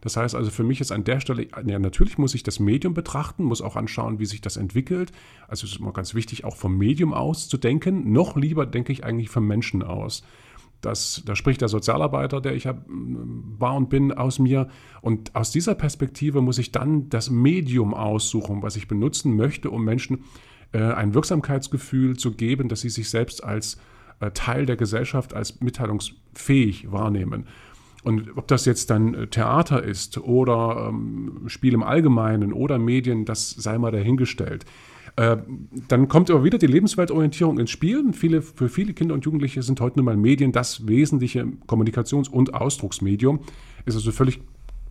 Das 0.00 0.16
heißt 0.16 0.34
also, 0.34 0.50
für 0.50 0.64
mich 0.64 0.80
ist 0.82 0.92
an 0.92 1.04
der 1.04 1.20
Stelle, 1.20 1.48
ja, 1.64 1.78
natürlich 1.78 2.18
muss 2.18 2.34
ich 2.34 2.42
das 2.42 2.60
Medium 2.60 2.92
betrachten, 2.92 3.42
muss 3.42 3.62
auch 3.62 3.74
anschauen, 3.74 4.18
wie 4.18 4.26
sich 4.26 4.42
das 4.42 4.58
entwickelt. 4.58 5.12
Also 5.48 5.64
es 5.64 5.72
ist 5.72 5.80
immer 5.80 5.92
ganz 5.92 6.14
wichtig, 6.14 6.44
auch 6.44 6.56
vom 6.56 6.76
Medium 6.76 7.14
aus 7.14 7.48
zu 7.48 7.56
denken. 7.56 8.12
Noch 8.12 8.36
lieber 8.36 8.66
denke 8.66 8.92
ich 8.92 9.02
eigentlich 9.02 9.30
vom 9.30 9.46
Menschen 9.46 9.82
aus. 9.82 10.22
Das, 10.84 11.22
da 11.24 11.34
spricht 11.36 11.60
der 11.60 11.68
Sozialarbeiter, 11.68 12.40
der 12.40 12.54
ich 12.54 12.66
war 12.66 13.74
und 13.74 13.88
bin, 13.88 14.12
aus 14.12 14.38
mir. 14.38 14.68
Und 15.00 15.34
aus 15.34 15.50
dieser 15.50 15.74
Perspektive 15.74 16.40
muss 16.40 16.58
ich 16.58 16.72
dann 16.72 17.08
das 17.08 17.30
Medium 17.30 17.94
aussuchen, 17.94 18.62
was 18.62 18.76
ich 18.76 18.88
benutzen 18.88 19.36
möchte, 19.36 19.70
um 19.70 19.84
Menschen 19.84 20.24
äh, 20.72 20.82
ein 20.82 21.14
Wirksamkeitsgefühl 21.14 22.16
zu 22.16 22.32
geben, 22.32 22.68
dass 22.68 22.82
sie 22.82 22.90
sich 22.90 23.08
selbst 23.08 23.42
als 23.42 23.78
äh, 24.20 24.30
Teil 24.32 24.66
der 24.66 24.76
Gesellschaft, 24.76 25.34
als 25.34 25.60
mitteilungsfähig 25.60 26.90
wahrnehmen. 26.92 27.46
Und 28.02 28.36
ob 28.36 28.46
das 28.48 28.66
jetzt 28.66 28.90
dann 28.90 29.14
äh, 29.14 29.26
Theater 29.28 29.82
ist 29.82 30.18
oder 30.18 30.88
ähm, 30.90 31.44
Spiel 31.46 31.72
im 31.72 31.82
Allgemeinen 31.82 32.52
oder 32.52 32.78
Medien, 32.78 33.24
das 33.24 33.50
sei 33.50 33.78
mal 33.78 33.92
dahingestellt. 33.92 34.66
Äh, 35.16 35.36
dann 35.88 36.08
kommt 36.08 36.30
aber 36.30 36.42
wieder 36.42 36.58
die 36.58 36.66
Lebensweltorientierung 36.66 37.58
ins 37.58 37.70
Spiel. 37.70 38.12
Viele, 38.12 38.42
für 38.42 38.68
viele 38.68 38.94
Kinder 38.94 39.14
und 39.14 39.24
Jugendliche 39.24 39.62
sind 39.62 39.80
heute 39.80 39.98
nun 39.98 40.06
mal 40.06 40.16
Medien 40.16 40.52
das 40.52 40.88
wesentliche 40.88 41.46
Kommunikations- 41.66 42.28
und 42.28 42.54
Ausdrucksmedium. 42.54 43.40
Ist 43.84 43.94
also 43.94 44.10
völlig 44.10 44.40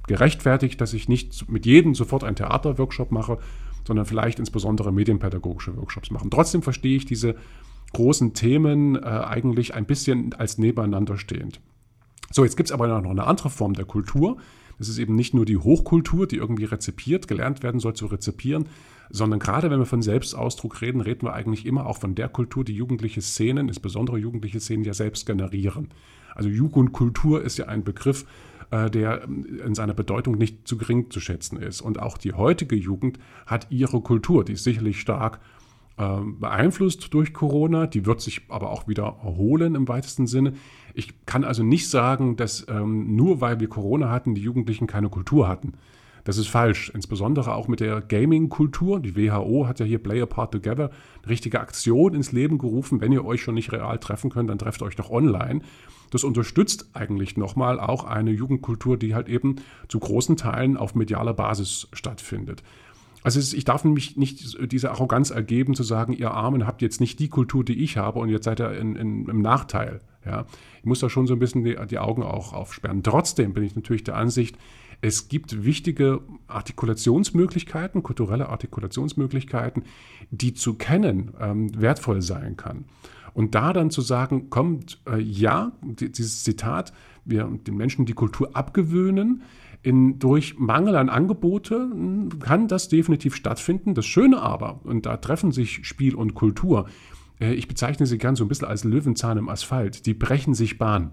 gerechtfertigt, 0.08 0.80
dass 0.80 0.94
ich 0.94 1.10
nicht 1.10 1.50
mit 1.50 1.66
jedem 1.66 1.96
sofort 1.96 2.24
einen 2.24 2.36
Theaterworkshop 2.36 3.12
mache, 3.12 3.38
sondern 3.86 4.06
vielleicht 4.06 4.40
insbesondere 4.40 4.94
medienpädagogische 4.94 5.76
Workshops 5.76 6.12
machen. 6.12 6.30
Trotzdem 6.30 6.62
verstehe 6.62 6.96
ich 6.96 7.06
diese 7.06 7.36
großen 7.94 8.34
Themen 8.34 8.96
äh, 8.96 9.00
eigentlich 9.02 9.76
ein 9.76 9.86
bisschen 9.86 10.34
als 10.34 10.58
nebeneinander 10.58 11.18
stehend. 11.18 11.60
So, 12.32 12.44
jetzt 12.44 12.58
gibt 12.58 12.70
es 12.70 12.74
aber 12.74 12.88
noch 12.88 13.12
eine 13.12 13.28
andere 13.28 13.50
Form 13.50 13.74
der 13.74 13.86
Kultur. 13.86 14.38
Das 14.80 14.90
ist 14.90 14.98
eben 14.98 15.16
nicht 15.16 15.34
nur 15.34 15.46
die 15.46 15.58
Hochkultur, 15.58 16.28
die 16.28 16.38
irgendwie 16.38 16.66
rezipiert, 16.66 17.28
gelernt 17.28 17.62
werden 17.62 17.80
soll 17.80 17.94
zu 17.94 18.08
rezipieren, 18.08 18.66
sondern 19.10 19.40
gerade 19.40 19.70
wenn 19.70 19.80
wir 19.80 19.86
von 19.86 20.02
Selbstausdruck 20.02 20.82
reden, 20.82 21.02
reden 21.02 21.28
wir 21.28 21.34
eigentlich 21.34 21.66
immer 21.66 21.86
auch 21.86 21.98
von 21.98 22.16
der 22.16 22.30
Kultur, 22.30 22.64
die 22.64 22.76
jugendliche 22.76 23.22
Szenen, 23.22 23.68
insbesondere 23.68 24.18
jugendliche 24.18 24.60
Szenen 24.60 24.84
ja 24.84 24.94
selbst 24.94 25.26
generieren. 25.26 25.90
Also 26.36 26.50
Jugendkultur 26.50 27.42
ist 27.44 27.58
ja 27.58 27.68
ein 27.68 27.84
Begriff, 27.84 28.26
äh, 28.72 28.90
der 28.90 29.24
in 29.24 29.76
seiner 29.76 29.94
Bedeutung 29.94 30.36
nicht 30.36 30.68
zu 30.68 30.78
gering 30.78 31.12
zu 31.12 31.20
schätzen 31.20 31.58
ist. 31.58 31.82
Und 31.82 32.00
auch 32.00 32.18
die 32.18 32.34
heutige 32.34 32.76
Jugend 32.76 33.20
hat 33.46 33.68
ihre 33.70 34.02
Kultur, 34.02 34.44
die 34.44 34.54
ist 34.54 34.64
sicherlich 34.64 35.00
stark 35.00 35.40
äh, 35.98 36.18
beeinflusst 36.40 37.14
durch 37.14 37.34
Corona, 37.34 37.86
die 37.86 38.08
wird 38.08 38.20
sich 38.20 38.42
aber 38.50 38.72
auch 38.72 38.88
wieder 38.88 39.18
erholen 39.24 39.76
im 39.76 39.88
weitesten 39.88 40.26
Sinne. 40.26 40.54
Ich 40.96 41.26
kann 41.28 41.44
also 41.44 41.64
nicht 41.64 41.88
sagen, 41.88 42.36
dass 42.36 42.66
ähm, 42.68 43.16
nur 43.16 43.42
weil 43.42 43.60
wir 43.60 43.68
Corona 43.68 44.10
hatten, 44.10 44.34
die 44.34 44.42
Jugendlichen 44.42 44.88
keine 44.88 45.10
Kultur 45.10 45.48
hatten. 45.48 45.74
Das 46.24 46.38
ist 46.38 46.48
falsch, 46.48 46.90
insbesondere 46.94 47.54
auch 47.54 47.68
mit 47.68 47.82
der 47.82 48.00
Gaming-Kultur. 48.02 49.00
Die 49.00 49.16
WHO 49.16 49.68
hat 49.68 49.80
ja 49.80 49.86
hier 49.86 50.02
Play 50.02 50.22
Apart 50.22 50.54
Together 50.54 50.90
eine 51.22 51.30
richtige 51.30 51.60
Aktion 51.60 52.14
ins 52.14 52.32
Leben 52.32 52.58
gerufen. 52.58 53.02
Wenn 53.02 53.12
ihr 53.12 53.26
euch 53.26 53.42
schon 53.42 53.56
nicht 53.56 53.72
real 53.72 54.00
treffen 54.00 54.30
könnt, 54.30 54.50
dann 54.50 54.58
trefft 54.58 54.82
euch 54.84 54.96
doch 54.96 55.10
online. 55.10 55.62
Das 56.12 56.24
unterstützt 56.24 56.90
eigentlich 56.94 57.38
nochmal 57.38 57.80
auch 57.80 58.06
eine 58.06 58.32
Jugendkultur, 58.32 58.98
die 58.98 59.16
halt 59.16 59.28
eben 59.28 59.58
zu 59.90 60.00
großen 60.00 60.38
Teilen 60.38 60.78
auf 60.78 60.96
medialer 60.96 61.34
Basis 61.34 61.88
stattfindet. 61.92 62.64
Also 63.24 63.40
ich 63.40 63.64
darf 63.64 63.86
nämlich 63.86 64.18
nicht 64.18 64.58
diese 64.72 64.92
Arroganz 64.92 65.32
ergeben, 65.32 65.76
zu 65.76 65.84
sagen, 65.84 66.14
ihr 66.14 66.32
Armen 66.32 66.68
habt 66.68 66.82
jetzt 66.82 67.00
nicht 67.00 67.20
die 67.20 67.30
Kultur, 67.30 67.64
die 67.64 67.82
ich 67.82 67.98
habe 67.98 68.20
und 68.20 68.30
jetzt 68.30 68.44
seid 68.44 68.60
ihr 68.60 68.72
in, 68.74 68.96
in, 68.96 69.28
im 69.28 69.42
Nachteil. 69.42 70.02
Ja, 70.26 70.46
ich 70.80 70.86
muss 70.86 71.00
da 71.00 71.10
schon 71.10 71.28
so 71.28 71.34
ein 71.34 71.40
bisschen 71.40 71.64
die, 71.64 71.78
die 71.90 72.00
Augen 72.00 72.24
auch 72.24 72.54
aufsperren. 72.54 73.02
Trotzdem 73.02 73.54
bin 73.54 73.64
ich 73.64 73.76
natürlich 73.76 74.04
der 74.04 74.16
Ansicht, 74.16 74.58
es 75.04 75.28
gibt 75.28 75.66
wichtige 75.66 76.22
Artikulationsmöglichkeiten, 76.48 78.04
kulturelle 78.04 78.48
Artikulationsmöglichkeiten, 78.48 79.84
die 80.32 80.54
zu 80.54 80.76
kennen 80.76 81.34
ähm, 81.42 81.70
wertvoll 81.80 82.22
sein 82.22 82.56
kann. 82.56 82.86
Und 83.34 83.54
da 83.54 83.74
dann 83.74 83.90
zu 83.90 84.00
sagen, 84.00 84.50
kommt, 84.50 85.02
äh, 85.06 85.20
ja, 85.20 85.74
dieses 85.84 86.46
Zitat, 86.46 86.94
wir 87.26 87.44
den 87.68 87.76
Menschen 87.76 88.06
die 88.06 88.14
Kultur 88.14 88.56
abgewöhnen, 88.56 89.44
in, 89.82 90.20
durch 90.20 90.58
Mangel 90.58 90.96
an 90.96 91.10
Angebote 91.10 91.76
hm, 91.76 92.40
kann 92.40 92.70
das 92.70 92.88
definitiv 92.88 93.36
stattfinden. 93.36 93.96
Das 93.96 94.06
Schöne 94.06 94.42
aber, 94.42 94.80
und 94.86 95.06
da 95.06 95.18
treffen 95.18 95.52
sich 95.52 95.86
Spiel 95.86 96.16
und 96.16 96.34
Kultur, 96.34 96.88
äh, 97.42 97.54
ich 97.54 97.68
bezeichne 97.68 98.06
sie 98.06 98.18
gern 98.18 98.38
so 98.38 98.46
ein 98.46 98.48
bisschen 98.48 98.70
als 98.70 98.86
Löwenzahn 98.86 99.38
im 99.38 99.50
Asphalt, 99.50 100.06
die 100.06 100.14
brechen 100.14 100.54
sich 100.54 100.78
Bahn, 100.78 101.12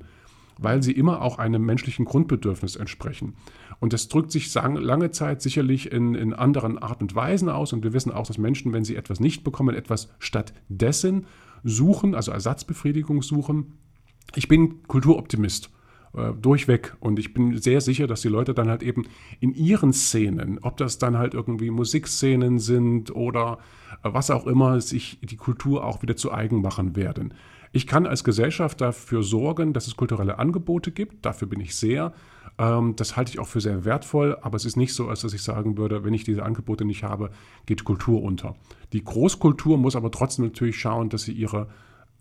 weil 0.59 0.81
sie 0.81 0.93
immer 0.93 1.23
auch 1.23 1.39
einem 1.39 1.65
menschlichen 1.65 2.05
Grundbedürfnis 2.05 2.77
entsprechen. 2.77 3.35
Und 3.81 3.95
das 3.95 4.09
drückt 4.09 4.31
sich 4.31 4.53
lange 4.55 5.11
Zeit 5.11 5.41
sicherlich 5.43 5.91
in, 5.91 6.15
in 6.15 6.35
anderen 6.35 6.79
Art 6.79 7.01
und 7.01 7.15
Weisen 7.15 7.49
aus. 7.49 7.73
Und 7.73 7.83
wir 7.83 7.95
wissen 7.95 8.13
auch, 8.13 8.27
dass 8.27 8.39
Menschen, 8.39 8.73
wenn 8.73 8.85
sie 8.85 8.95
etwas 8.95 9.21
nicht 9.21 9.43
bekommen, 9.43 9.75
etwas 9.75 10.13
stattdessen 10.19 11.27
suchen, 11.65 12.15
also 12.15 12.31
Ersatzbefriedigung 12.31 13.23
suchen. 13.23 13.79
Ich 14.37 14.49
bin 14.49 14.83
Kulturoptimist 14.87 15.71
äh, 16.13 16.33
durchweg. 16.33 16.97
Und 17.01 17.19
ich 17.19 17.33
bin 17.33 17.57
sehr 17.59 17.81
sicher, 17.81 18.07
dass 18.09 18.21
die 18.21 18.29
Leute 18.29 18.53
dann 18.53 18.69
halt 18.69 18.83
eben 18.83 19.05
in 19.39 19.55
ihren 19.55 19.93
Szenen, 19.93 20.59
ob 20.61 20.77
das 20.77 20.99
dann 20.99 21.17
halt 21.17 21.35
irgendwie 21.35 21.71
Musikszenen 21.71 22.59
sind 22.59 23.15
oder 23.15 23.59
äh, 24.03 24.11
was 24.13 24.31
auch 24.31 24.47
immer, 24.47 24.81
sich 24.81 25.21
die 25.23 25.37
Kultur 25.37 25.85
auch 25.85 26.03
wieder 26.03 26.17
zu 26.17 26.33
eigen 26.33 26.63
machen 26.63 26.97
werden. 26.97 27.35
Ich 27.73 27.87
kann 27.87 28.07
als 28.07 28.25
Gesellschaft 28.25 28.81
dafür 28.81 29.23
sorgen, 29.23 29.73
dass 29.73 29.87
es 29.87 29.97
kulturelle 29.97 30.39
Angebote 30.39 30.91
gibt. 30.91 31.25
Dafür 31.25 31.49
bin 31.49 31.61
ich 31.61 31.77
sehr. 31.77 32.13
Ähm, 32.59 32.97
das 32.97 33.17
halte 33.17 33.31
ich 33.31 33.39
auch 33.39 33.47
für 33.47 33.61
sehr 33.61 33.85
wertvoll. 33.85 34.37
Aber 34.43 34.57
es 34.57 34.65
ist 34.65 34.77
nicht 34.77 34.93
so, 34.93 35.09
als 35.09 35.21
dass 35.21 35.35
ich 35.35 35.43
sagen 35.43 35.79
würde, 35.79 36.05
wenn 36.05 36.15
ich 36.15 36.25
diese 36.25 36.43
Angebote 36.43 36.85
nicht 36.85 37.05
habe, 37.05 37.31
geht 37.67 37.85
Kultur 37.85 38.23
unter. 38.23 38.57
Die 38.93 39.05
Großkultur 39.05 39.79
muss 39.79 39.95
aber 39.95 40.11
trotzdem 40.11 40.47
natürlich 40.47 40.79
schauen, 40.79 41.11
dass 41.11 41.23
sie 41.23 41.33
ihre 41.33 41.69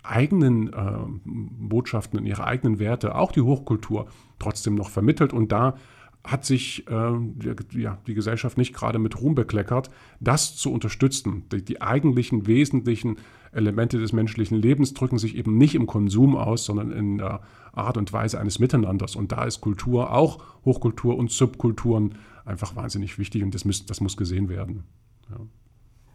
eigenen 0.04 0.72
äh, 0.72 0.98
Botschaften, 1.26 2.20
in 2.20 2.26
ihre 2.26 2.46
eigenen 2.46 2.80
Werte, 2.80 3.16
auch 3.16 3.32
die 3.32 3.42
Hochkultur 3.42 4.08
trotzdem 4.38 4.76
noch 4.76 4.90
vermittelt. 4.90 5.34
Und 5.34 5.52
da 5.52 5.76
hat 6.24 6.46
sich 6.46 6.88
äh, 6.88 7.12
die, 7.18 7.80
ja, 7.80 7.98
die 8.06 8.14
Gesellschaft 8.14 8.58
nicht 8.58 8.74
gerade 8.74 9.00
mit 9.00 9.20
Ruhm 9.20 9.36
bekleckert, 9.36 9.90
das 10.20 10.56
zu 10.56 10.72
unterstützen. 10.72 11.46
Die, 11.52 11.64
die, 11.64 11.82
eigentlichen 11.82 12.46
wesentlichen 12.46 13.18
Elemente 13.52 14.00
des 14.00 14.14
menschlichen 14.14 14.58
Lebens 14.58 14.94
drücken 14.94 15.18
sich 15.18 15.36
eben 15.36 15.58
nicht 15.58 15.76
im 15.76 15.88
Konsum 15.88 16.36
aus, 16.36 16.66
sondern 16.66 16.92
in 16.92 17.18
der 17.18 17.42
Art 17.74 17.98
und 17.98 18.14
Weise 18.14 18.40
eines 18.40 18.60
Miteinanders. 18.60 19.16
Und 19.16 19.32
da 19.32 19.44
ist 19.44 19.62
Kultur, 19.62 20.14
auch 20.14 20.44
Hochkultur 20.66 21.18
und 21.18 21.32
Subkulturen, 21.32 22.16
einfach 22.46 22.76
wahnsinnig 22.76 23.18
wichtig 23.18 23.44
und 23.44 23.54
das, 23.54 23.66
muss, 23.66 23.86
das 23.86 24.02
muss 24.02 24.18
gesehen 24.18 24.50
werden. 24.50 24.84
Ja. 25.30 25.38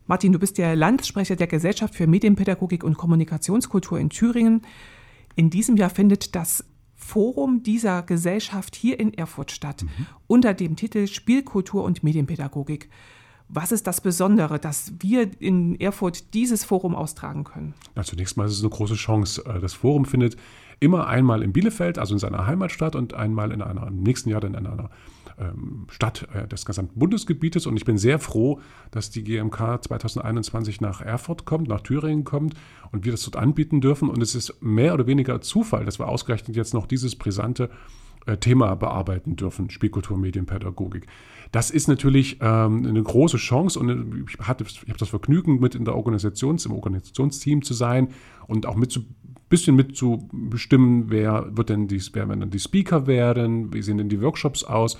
Martin, 0.06 0.32
du 0.32 0.38
bist 0.38 0.58
der 0.58 0.76
Landessprecher 0.76 1.36
der 1.36 1.46
Gesellschaft 1.46 1.94
für 1.94 2.06
Medienpädagogik 2.06 2.84
und 2.84 2.98
Kommunikationskultur 2.98 3.98
in 3.98 4.10
Thüringen. 4.10 4.62
In 5.34 5.48
diesem 5.48 5.76
Jahr 5.76 5.90
findet 5.90 6.34
das 6.34 6.64
Forum 6.94 7.62
dieser 7.62 8.02
Gesellschaft 8.02 8.76
hier 8.76 9.00
in 9.00 9.14
Erfurt 9.14 9.50
statt, 9.50 9.82
mhm. 9.82 10.06
unter 10.26 10.54
dem 10.54 10.76
Titel 10.76 11.06
Spielkultur 11.06 11.84
und 11.84 12.02
Medienpädagogik. 12.02 12.88
Was 13.48 13.72
ist 13.72 13.86
das 13.86 14.00
Besondere, 14.00 14.58
dass 14.58 14.92
wir 15.00 15.30
in 15.40 15.78
Erfurt 15.78 16.34
dieses 16.34 16.64
Forum 16.64 16.94
austragen 16.94 17.44
können? 17.44 17.74
Na, 17.94 18.02
zunächst 18.02 18.36
mal 18.36 18.46
ist 18.46 18.54
es 18.54 18.60
eine 18.60 18.70
große 18.70 18.94
Chance. 18.94 19.44
Äh, 19.44 19.60
das 19.60 19.74
Forum 19.74 20.06
findet 20.06 20.36
immer 20.80 21.06
einmal 21.06 21.42
in 21.42 21.52
Bielefeld, 21.52 21.98
also 21.98 22.14
in 22.14 22.18
seiner 22.18 22.46
Heimatstadt, 22.46 22.96
und 22.96 23.14
einmal 23.14 23.52
in 23.52 23.62
einer, 23.62 23.86
im 23.86 24.02
nächsten 24.02 24.30
Jahr 24.30 24.40
dann 24.40 24.54
in 24.54 24.66
einer 24.66 24.90
Stadt 25.88 26.28
äh, 26.34 26.46
des 26.46 26.64
gesamten 26.64 26.98
Bundesgebietes. 26.98 27.66
Und 27.66 27.76
ich 27.76 27.84
bin 27.84 27.98
sehr 27.98 28.18
froh, 28.18 28.60
dass 28.90 29.10
die 29.10 29.24
GMK 29.24 29.82
2021 29.82 30.80
nach 30.80 31.00
Erfurt 31.00 31.44
kommt, 31.44 31.68
nach 31.68 31.80
Thüringen 31.80 32.24
kommt 32.24 32.54
und 32.92 33.04
wir 33.04 33.12
das 33.12 33.24
dort 33.24 33.36
anbieten 33.36 33.80
dürfen. 33.80 34.08
Und 34.08 34.22
es 34.22 34.34
ist 34.34 34.62
mehr 34.62 34.94
oder 34.94 35.06
weniger 35.06 35.40
Zufall, 35.40 35.84
dass 35.84 35.98
wir 35.98 36.08
ausgerechnet 36.08 36.56
jetzt 36.56 36.74
noch 36.74 36.86
dieses 36.86 37.16
brisante 37.16 37.70
äh, 38.26 38.38
Thema 38.38 38.74
bearbeiten 38.74 39.36
dürfen, 39.36 39.70
Spielkultur, 39.70 40.16
Medienpädagogik. 40.16 41.06
Das 41.52 41.70
ist 41.70 41.88
natürlich 41.88 42.38
ähm, 42.40 42.86
eine 42.86 43.02
große 43.02 43.36
Chance 43.36 43.78
und 43.78 43.88
äh, 43.90 44.24
ich, 44.28 44.38
hatte, 44.38 44.64
ich 44.64 44.88
habe 44.88 44.98
das 44.98 45.10
Vergnügen, 45.10 45.60
mit 45.60 45.74
in 45.74 45.84
der 45.84 45.94
Organisations, 45.94 46.64
im 46.64 46.72
Organisationsteam 46.72 47.62
zu 47.62 47.74
sein 47.74 48.08
und 48.46 48.66
auch 48.66 48.76
mit 48.76 48.90
zu 48.90 49.04
bisschen 49.50 49.76
mitzubestimmen, 49.76 51.10
wer 51.10 51.56
wird 51.56 51.68
denn 51.68 51.86
die, 51.86 52.02
wer 52.12 52.28
werden 52.28 52.40
dann 52.40 52.50
die 52.50 52.58
Speaker 52.58 53.06
werden, 53.06 53.72
wie 53.72 53.82
sehen 53.82 53.98
denn 53.98 54.08
die 54.08 54.20
Workshops 54.20 54.64
aus. 54.64 54.98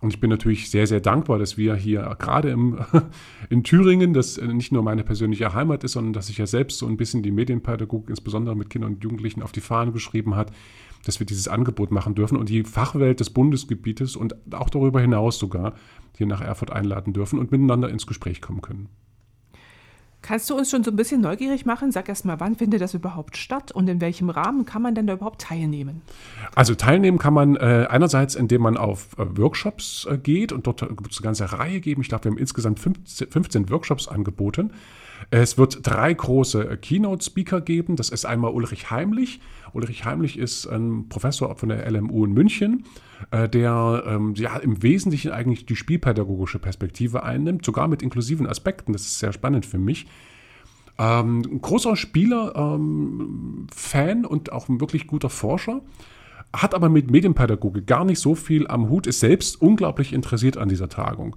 Und 0.00 0.12
ich 0.12 0.20
bin 0.20 0.30
natürlich 0.30 0.70
sehr, 0.70 0.86
sehr 0.86 1.00
dankbar, 1.00 1.38
dass 1.38 1.58
wir 1.58 1.74
hier 1.74 2.16
gerade 2.18 2.50
im, 2.50 2.78
in 3.50 3.64
Thüringen, 3.64 4.12
das 4.12 4.40
nicht 4.40 4.70
nur 4.70 4.82
meine 4.82 5.02
persönliche 5.02 5.52
Heimat 5.54 5.82
ist, 5.82 5.92
sondern 5.92 6.12
dass 6.12 6.28
sich 6.28 6.38
ja 6.38 6.46
selbst 6.46 6.78
so 6.78 6.86
ein 6.86 6.96
bisschen 6.96 7.22
die 7.22 7.32
Medienpädagogik, 7.32 8.10
insbesondere 8.10 8.54
mit 8.54 8.70
Kindern 8.70 8.94
und 8.94 9.02
Jugendlichen, 9.02 9.42
auf 9.42 9.52
die 9.52 9.60
Fahne 9.60 9.90
geschrieben 9.90 10.36
hat, 10.36 10.52
dass 11.04 11.18
wir 11.18 11.26
dieses 11.26 11.48
Angebot 11.48 11.90
machen 11.90 12.14
dürfen 12.14 12.36
und 12.36 12.48
die 12.48 12.64
Fachwelt 12.64 13.20
des 13.20 13.30
Bundesgebietes 13.30 14.14
und 14.14 14.34
auch 14.52 14.70
darüber 14.70 15.00
hinaus 15.00 15.38
sogar 15.38 15.74
hier 16.16 16.26
nach 16.26 16.40
Erfurt 16.40 16.70
einladen 16.70 17.12
dürfen 17.12 17.38
und 17.38 17.50
miteinander 17.50 17.88
ins 17.88 18.06
Gespräch 18.06 18.40
kommen 18.40 18.62
können. 18.62 18.88
Kannst 20.20 20.50
du 20.50 20.56
uns 20.56 20.70
schon 20.70 20.82
so 20.82 20.90
ein 20.90 20.96
bisschen 20.96 21.20
neugierig 21.20 21.64
machen? 21.64 21.92
Sag 21.92 22.08
erst 22.08 22.24
mal, 22.24 22.40
wann 22.40 22.56
findet 22.56 22.80
das 22.80 22.92
überhaupt 22.92 23.36
statt 23.36 23.70
und 23.70 23.88
in 23.88 24.00
welchem 24.00 24.30
Rahmen 24.30 24.64
kann 24.64 24.82
man 24.82 24.94
denn 24.94 25.06
da 25.06 25.14
überhaupt 25.14 25.40
teilnehmen? 25.40 26.02
Also 26.54 26.74
teilnehmen 26.74 27.18
kann 27.18 27.34
man 27.34 27.56
äh, 27.56 27.86
einerseits, 27.88 28.34
indem 28.34 28.62
man 28.62 28.76
auf 28.76 29.16
äh, 29.18 29.24
Workshops 29.38 30.06
äh, 30.10 30.18
geht 30.18 30.52
und 30.52 30.66
dort 30.66 30.80
gibt 30.80 31.12
es 31.12 31.18
eine 31.18 31.24
ganze 31.24 31.52
Reihe 31.52 31.80
geben. 31.80 32.02
Ich 32.02 32.08
glaube, 32.08 32.24
wir 32.24 32.30
haben 32.32 32.38
insgesamt 32.38 32.80
15, 32.80 33.30
15 33.30 33.70
Workshops 33.70 34.08
angeboten. 34.08 34.72
Es 35.30 35.58
wird 35.58 35.86
drei 35.86 36.12
große 36.12 36.78
Keynote-Speaker 36.78 37.60
geben. 37.60 37.96
Das 37.96 38.08
ist 38.08 38.24
einmal 38.24 38.52
Ulrich 38.52 38.90
Heimlich. 38.90 39.40
Ulrich 39.72 40.04
Heimlich 40.04 40.38
ist 40.38 40.66
ein 40.66 41.08
Professor 41.08 41.54
von 41.56 41.68
der 41.68 41.90
LMU 41.90 42.24
in 42.24 42.32
München, 42.32 42.84
äh, 43.30 43.48
der 43.48 44.04
ähm, 44.06 44.34
ja, 44.36 44.56
im 44.56 44.82
Wesentlichen 44.82 45.30
eigentlich 45.30 45.66
die 45.66 45.76
spielpädagogische 45.76 46.58
Perspektive 46.58 47.22
einnimmt, 47.22 47.64
sogar 47.64 47.88
mit 47.88 48.02
inklusiven 48.02 48.46
Aspekten. 48.46 48.92
Das 48.92 49.02
ist 49.02 49.18
sehr 49.18 49.32
spannend 49.32 49.66
für 49.66 49.78
mich. 49.78 50.06
Ähm, 50.98 51.60
großer 51.60 51.94
Spieler, 51.94 52.54
ähm, 52.56 53.66
Fan 53.72 54.24
und 54.24 54.50
auch 54.50 54.68
ein 54.68 54.80
wirklich 54.80 55.06
guter 55.06 55.30
Forscher 55.30 55.82
hat 56.52 56.74
aber 56.74 56.88
mit 56.88 57.10
Medienpädagogik 57.10 57.86
gar 57.86 58.04
nicht 58.04 58.20
so 58.20 58.34
viel 58.34 58.66
am 58.68 58.88
Hut, 58.88 59.06
ist 59.06 59.20
selbst 59.20 59.60
unglaublich 59.60 60.12
interessiert 60.12 60.56
an 60.56 60.68
dieser 60.68 60.88
Tagung. 60.88 61.36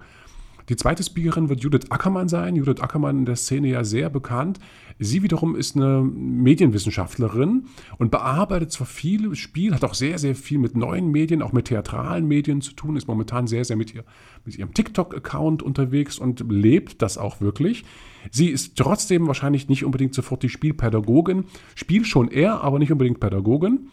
Die 0.68 0.76
zweite 0.76 1.02
Speakerin 1.02 1.48
wird 1.48 1.60
Judith 1.60 1.90
Ackermann 1.90 2.28
sein. 2.28 2.56
Judith 2.56 2.80
Ackermann 2.80 3.18
in 3.18 3.24
der 3.24 3.36
Szene 3.36 3.68
ja 3.68 3.84
sehr 3.84 4.10
bekannt. 4.10 4.58
Sie 4.98 5.22
wiederum 5.22 5.56
ist 5.56 5.76
eine 5.76 6.02
Medienwissenschaftlerin 6.02 7.64
und 7.98 8.10
bearbeitet 8.10 8.72
zwar 8.72 8.86
viel 8.86 9.34
Spiel, 9.34 9.74
hat 9.74 9.84
auch 9.84 9.94
sehr, 9.94 10.18
sehr 10.18 10.34
viel 10.34 10.58
mit 10.58 10.76
neuen 10.76 11.10
Medien, 11.10 11.42
auch 11.42 11.52
mit 11.52 11.66
theatralen 11.66 12.26
Medien 12.26 12.60
zu 12.60 12.72
tun, 12.74 12.96
ist 12.96 13.08
momentan 13.08 13.46
sehr, 13.46 13.64
sehr 13.64 13.76
mit, 13.76 13.94
ihr, 13.94 14.04
mit 14.44 14.56
ihrem 14.56 14.74
TikTok-Account 14.74 15.62
unterwegs 15.62 16.18
und 16.18 16.44
lebt 16.48 17.02
das 17.02 17.18
auch 17.18 17.40
wirklich. 17.40 17.84
Sie 18.30 18.48
ist 18.48 18.76
trotzdem 18.76 19.26
wahrscheinlich 19.26 19.68
nicht 19.68 19.84
unbedingt 19.84 20.14
sofort 20.14 20.42
die 20.42 20.48
Spielpädagogin, 20.48 21.44
Spiel 21.74 22.04
schon 22.04 22.28
eher, 22.28 22.60
aber 22.62 22.78
nicht 22.78 22.92
unbedingt 22.92 23.20
Pädagogin. 23.20 23.88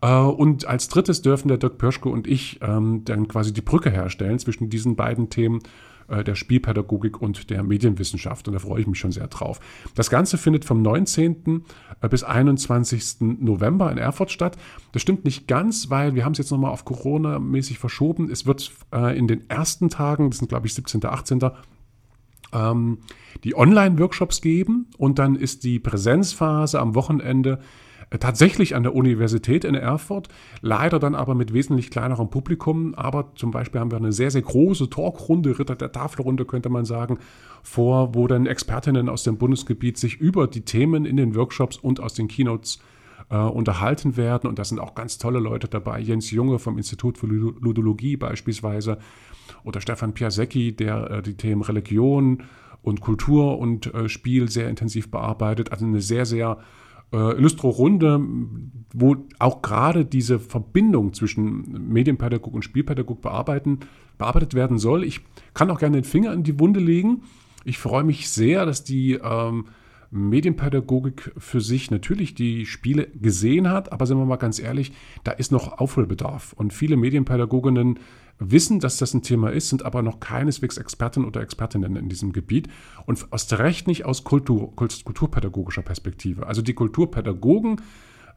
Äh, 0.00 0.20
und 0.20 0.66
als 0.66 0.88
drittes 0.88 1.22
dürfen 1.22 1.48
der 1.48 1.58
Dirk 1.58 1.78
Pörschke 1.78 2.08
und 2.08 2.26
ich 2.26 2.58
ähm, 2.62 3.02
dann 3.04 3.28
quasi 3.28 3.52
die 3.52 3.60
Brücke 3.62 3.90
herstellen 3.90 4.38
zwischen 4.38 4.70
diesen 4.70 4.96
beiden 4.96 5.30
Themen 5.30 5.60
der 6.08 6.34
Spielpädagogik 6.34 7.20
und 7.20 7.50
der 7.50 7.62
Medienwissenschaft. 7.62 8.48
Und 8.48 8.54
da 8.54 8.60
freue 8.60 8.80
ich 8.80 8.86
mich 8.86 8.98
schon 8.98 9.12
sehr 9.12 9.26
drauf. 9.28 9.60
Das 9.94 10.10
Ganze 10.10 10.38
findet 10.38 10.64
vom 10.64 10.82
19. 10.82 11.64
Äh, 12.00 12.08
bis 12.08 12.22
21. 12.22 13.20
November 13.40 13.90
in 13.90 13.98
Erfurt 13.98 14.30
statt. 14.30 14.56
Das 14.92 15.02
stimmt 15.02 15.24
nicht 15.24 15.46
ganz, 15.48 15.90
weil 15.90 16.14
wir 16.14 16.24
haben 16.24 16.32
es 16.32 16.38
jetzt 16.38 16.50
nochmal 16.50 16.70
auf 16.70 16.84
Corona-mäßig 16.84 17.78
verschoben. 17.78 18.30
Es 18.30 18.46
wird 18.46 18.70
äh, 18.92 19.16
in 19.18 19.26
den 19.26 19.48
ersten 19.50 19.88
Tagen, 19.88 20.30
das 20.30 20.38
sind 20.38 20.48
glaube 20.48 20.66
ich 20.66 20.74
17., 20.74 21.04
18., 21.04 21.40
ähm, 22.52 22.98
die 23.44 23.56
Online-Workshops 23.56 24.40
geben 24.40 24.86
und 24.96 25.18
dann 25.18 25.36
ist 25.36 25.64
die 25.64 25.78
Präsenzphase 25.78 26.80
am 26.80 26.94
Wochenende 26.94 27.60
tatsächlich 28.18 28.74
an 28.74 28.82
der 28.82 28.94
Universität 28.94 29.64
in 29.64 29.74
Erfurt, 29.74 30.28
leider 30.60 30.98
dann 30.98 31.14
aber 31.14 31.34
mit 31.34 31.52
wesentlich 31.52 31.90
kleinerem 31.90 32.30
Publikum. 32.30 32.94
Aber 32.94 33.34
zum 33.34 33.50
Beispiel 33.50 33.80
haben 33.80 33.90
wir 33.90 33.98
eine 33.98 34.12
sehr, 34.12 34.30
sehr 34.30 34.42
große 34.42 34.88
Talkrunde, 34.88 35.58
Ritter 35.58 35.76
der 35.76 35.92
Tafelrunde 35.92 36.44
könnte 36.44 36.68
man 36.68 36.84
sagen, 36.84 37.18
vor, 37.62 38.14
wo 38.14 38.26
dann 38.26 38.46
Expertinnen 38.46 39.08
aus 39.08 39.24
dem 39.24 39.36
Bundesgebiet 39.36 39.98
sich 39.98 40.16
über 40.16 40.46
die 40.46 40.62
Themen 40.62 41.04
in 41.04 41.16
den 41.16 41.34
Workshops 41.34 41.76
und 41.76 42.00
aus 42.00 42.14
den 42.14 42.28
Keynotes 42.28 42.78
äh, 43.30 43.36
unterhalten 43.36 44.16
werden. 44.16 44.48
Und 44.48 44.58
da 44.58 44.64
sind 44.64 44.78
auch 44.78 44.94
ganz 44.94 45.18
tolle 45.18 45.38
Leute 45.38 45.68
dabei. 45.68 46.00
Jens 46.00 46.30
Junge 46.30 46.58
vom 46.58 46.78
Institut 46.78 47.18
für 47.18 47.26
Ludologie 47.26 48.16
beispielsweise 48.16 48.98
oder 49.64 49.80
Stefan 49.80 50.14
Piasecki, 50.14 50.74
der 50.74 51.10
äh, 51.10 51.22
die 51.22 51.34
Themen 51.34 51.62
Religion 51.62 52.44
und 52.82 53.00
Kultur 53.00 53.58
und 53.58 53.92
äh, 53.92 54.08
Spiel 54.08 54.48
sehr 54.48 54.68
intensiv 54.68 55.10
bearbeitet. 55.10 55.72
Also 55.72 55.84
eine 55.84 56.00
sehr, 56.00 56.24
sehr 56.24 56.58
äh, 57.12 57.36
Illustro-Runde, 57.36 58.20
wo 58.94 59.16
auch 59.38 59.62
gerade 59.62 60.04
diese 60.04 60.38
Verbindung 60.38 61.12
zwischen 61.12 61.88
Medienpädagog 61.88 62.54
und 62.54 62.62
Spielpädagog 62.62 63.22
bearbeiten, 63.22 63.80
bearbeitet 64.18 64.54
werden 64.54 64.78
soll. 64.78 65.04
Ich 65.04 65.20
kann 65.54 65.70
auch 65.70 65.78
gerne 65.78 65.98
den 65.98 66.04
Finger 66.04 66.32
in 66.32 66.42
die 66.42 66.58
Wunde 66.58 66.80
legen. 66.80 67.22
Ich 67.64 67.78
freue 67.78 68.04
mich 68.04 68.30
sehr, 68.30 68.66
dass 68.66 68.84
die 68.84 69.14
ähm, 69.14 69.66
Medienpädagogik 70.10 71.32
für 71.36 71.60
sich 71.60 71.90
natürlich 71.90 72.34
die 72.34 72.64
Spiele 72.66 73.08
gesehen 73.08 73.68
hat, 73.68 73.92
aber 73.92 74.06
sind 74.06 74.18
wir 74.18 74.24
mal 74.24 74.36
ganz 74.36 74.58
ehrlich, 74.58 74.92
da 75.24 75.32
ist 75.32 75.52
noch 75.52 75.78
Aufholbedarf. 75.78 76.54
Und 76.54 76.72
viele 76.72 76.96
Medienpädagoginnen 76.96 77.98
wissen, 78.38 78.80
dass 78.80 78.96
das 78.96 79.12
ein 79.14 79.22
Thema 79.22 79.50
ist, 79.50 79.68
sind 79.68 79.84
aber 79.84 80.02
noch 80.02 80.20
keineswegs 80.20 80.78
Experten 80.78 81.24
oder 81.24 81.42
Expertinnen 81.42 81.96
in 81.96 82.08
diesem 82.08 82.32
Gebiet 82.32 82.68
und 83.06 83.26
aus 83.32 83.52
Recht 83.52 83.86
nicht 83.86 84.04
aus 84.06 84.24
Kultur, 84.24 84.74
kulturpädagogischer 84.76 85.82
Perspektive. 85.82 86.46
Also 86.46 86.62
die 86.62 86.74
Kulturpädagogen, 86.74 87.80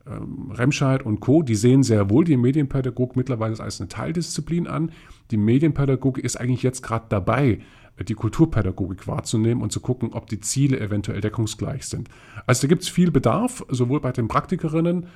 ähm, 0.08 0.52
Remscheid 0.52 1.06
und 1.06 1.20
Co., 1.20 1.44
die 1.44 1.56
sehen 1.56 1.84
sehr 1.84 2.10
wohl 2.10 2.26
die 2.26 2.38
Medienpädagogik 2.38 3.16
mittlerweile 3.16 3.60
als 3.60 3.80
eine 3.80 3.88
Teildisziplin 3.88 4.68
an. 4.68 4.92
Die 5.30 5.38
Medienpädagogik 5.38 6.24
ist 6.24 6.36
eigentlich 6.36 6.64
jetzt 6.64 6.82
gerade 6.82 7.06
dabei, 7.10 7.60
die 8.04 8.14
Kulturpädagogik 8.14 9.08
wahrzunehmen 9.08 9.62
und 9.62 9.72
zu 9.72 9.80
gucken, 9.80 10.14
ob 10.14 10.28
die 10.28 10.40
Ziele 10.40 10.80
eventuell 10.80 11.22
deckungsgleich 11.22 11.86
sind. 11.86 12.10
Also 12.46 12.64
da 12.64 12.68
gibt 12.68 12.84
es 12.84 12.90
viel 12.90 13.12
Bedarf, 13.12 13.66
sowohl 13.70 14.00
bei 14.00 14.12
den 14.12 14.28
Praktikerinnen 14.28 15.08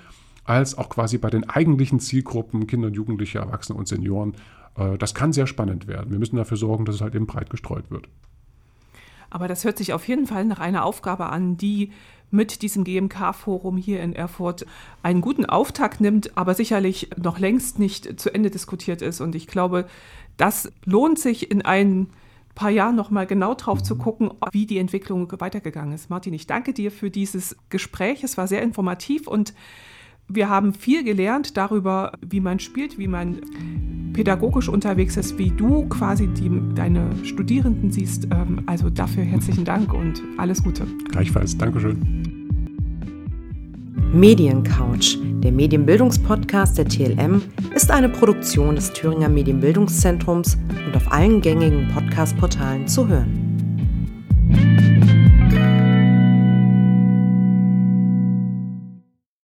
als 0.43 0.77
auch 0.77 0.89
quasi 0.89 1.17
bei 1.17 1.29
den 1.29 1.49
eigentlichen 1.49 1.99
Zielgruppen 1.99 2.67
Kinder, 2.67 2.89
Jugendliche, 2.89 3.39
Erwachsene 3.39 3.77
und 3.77 3.87
Senioren 3.87 4.35
äh, 4.77 4.97
das 4.97 5.13
kann 5.13 5.33
sehr 5.33 5.47
spannend 5.47 5.87
werden. 5.87 6.11
Wir 6.11 6.19
müssen 6.19 6.37
dafür 6.37 6.57
sorgen, 6.57 6.85
dass 6.85 6.95
es 6.95 7.01
halt 7.01 7.15
eben 7.15 7.27
breit 7.27 7.49
gestreut 7.49 7.89
wird. 7.89 8.07
Aber 9.29 9.47
das 9.47 9.63
hört 9.63 9.77
sich 9.77 9.93
auf 9.93 10.07
jeden 10.07 10.27
Fall 10.27 10.45
nach 10.45 10.59
einer 10.59 10.85
Aufgabe 10.85 11.27
an, 11.27 11.57
die 11.57 11.91
mit 12.31 12.61
diesem 12.61 12.83
GMK-Forum 12.83 13.77
hier 13.77 14.01
in 14.01 14.13
Erfurt 14.13 14.65
einen 15.03 15.21
guten 15.21 15.45
Auftakt 15.45 16.01
nimmt, 16.01 16.37
aber 16.37 16.53
sicherlich 16.53 17.09
noch 17.17 17.39
längst 17.39 17.79
nicht 17.79 18.19
zu 18.19 18.33
Ende 18.33 18.49
diskutiert 18.49 19.01
ist. 19.01 19.21
Und 19.21 19.35
ich 19.35 19.47
glaube, 19.47 19.87
das 20.37 20.71
lohnt 20.85 21.19
sich 21.19 21.51
in 21.51 21.61
ein 21.63 22.07
paar 22.55 22.69
Jahren 22.69 22.95
noch 22.95 23.11
mal 23.11 23.27
genau 23.27 23.53
drauf 23.53 23.83
zu 23.83 23.97
gucken, 23.97 24.31
wie 24.51 24.65
die 24.65 24.77
Entwicklung 24.77 25.31
weitergegangen 25.39 25.93
ist. 25.93 26.09
Martin, 26.09 26.33
ich 26.33 26.47
danke 26.47 26.73
dir 26.73 26.91
für 26.91 27.11
dieses 27.11 27.55
Gespräch. 27.69 28.23
Es 28.23 28.37
war 28.37 28.47
sehr 28.47 28.63
informativ 28.63 29.27
und 29.27 29.53
wir 30.27 30.49
haben 30.49 30.73
viel 30.73 31.03
gelernt 31.03 31.55
darüber, 31.55 32.13
wie 32.25 32.39
man 32.39 32.59
spielt, 32.59 32.97
wie 32.97 33.07
man 33.07 33.41
pädagogisch 34.13 34.69
unterwegs 34.69 35.17
ist, 35.17 35.37
wie 35.37 35.51
du 35.51 35.87
quasi 35.87 36.27
die, 36.27 36.49
deine 36.73 37.11
Studierenden 37.23 37.91
siehst. 37.91 38.25
Ähm, 38.31 38.63
also 38.65 38.89
dafür 38.89 39.23
herzlichen 39.23 39.65
Dank 39.65 39.93
und 39.93 40.23
alles 40.37 40.63
Gute. 40.63 40.87
Gleichfalls, 41.11 41.57
Dankeschön. 41.57 42.34
Mediencouch, 44.15 45.17
der 45.43 45.51
Medienbildungspodcast 45.51 46.77
der 46.77 46.85
TLM, 46.85 47.41
ist 47.75 47.91
eine 47.91 48.07
Produktion 48.07 48.75
des 48.75 48.93
Thüringer 48.93 49.27
Medienbildungszentrums 49.27 50.57
und 50.85 50.95
auf 50.95 51.11
allen 51.11 51.41
gängigen 51.41 51.89
Podcast-Portalen 51.93 52.87
zu 52.87 53.09
hören. 53.09 54.94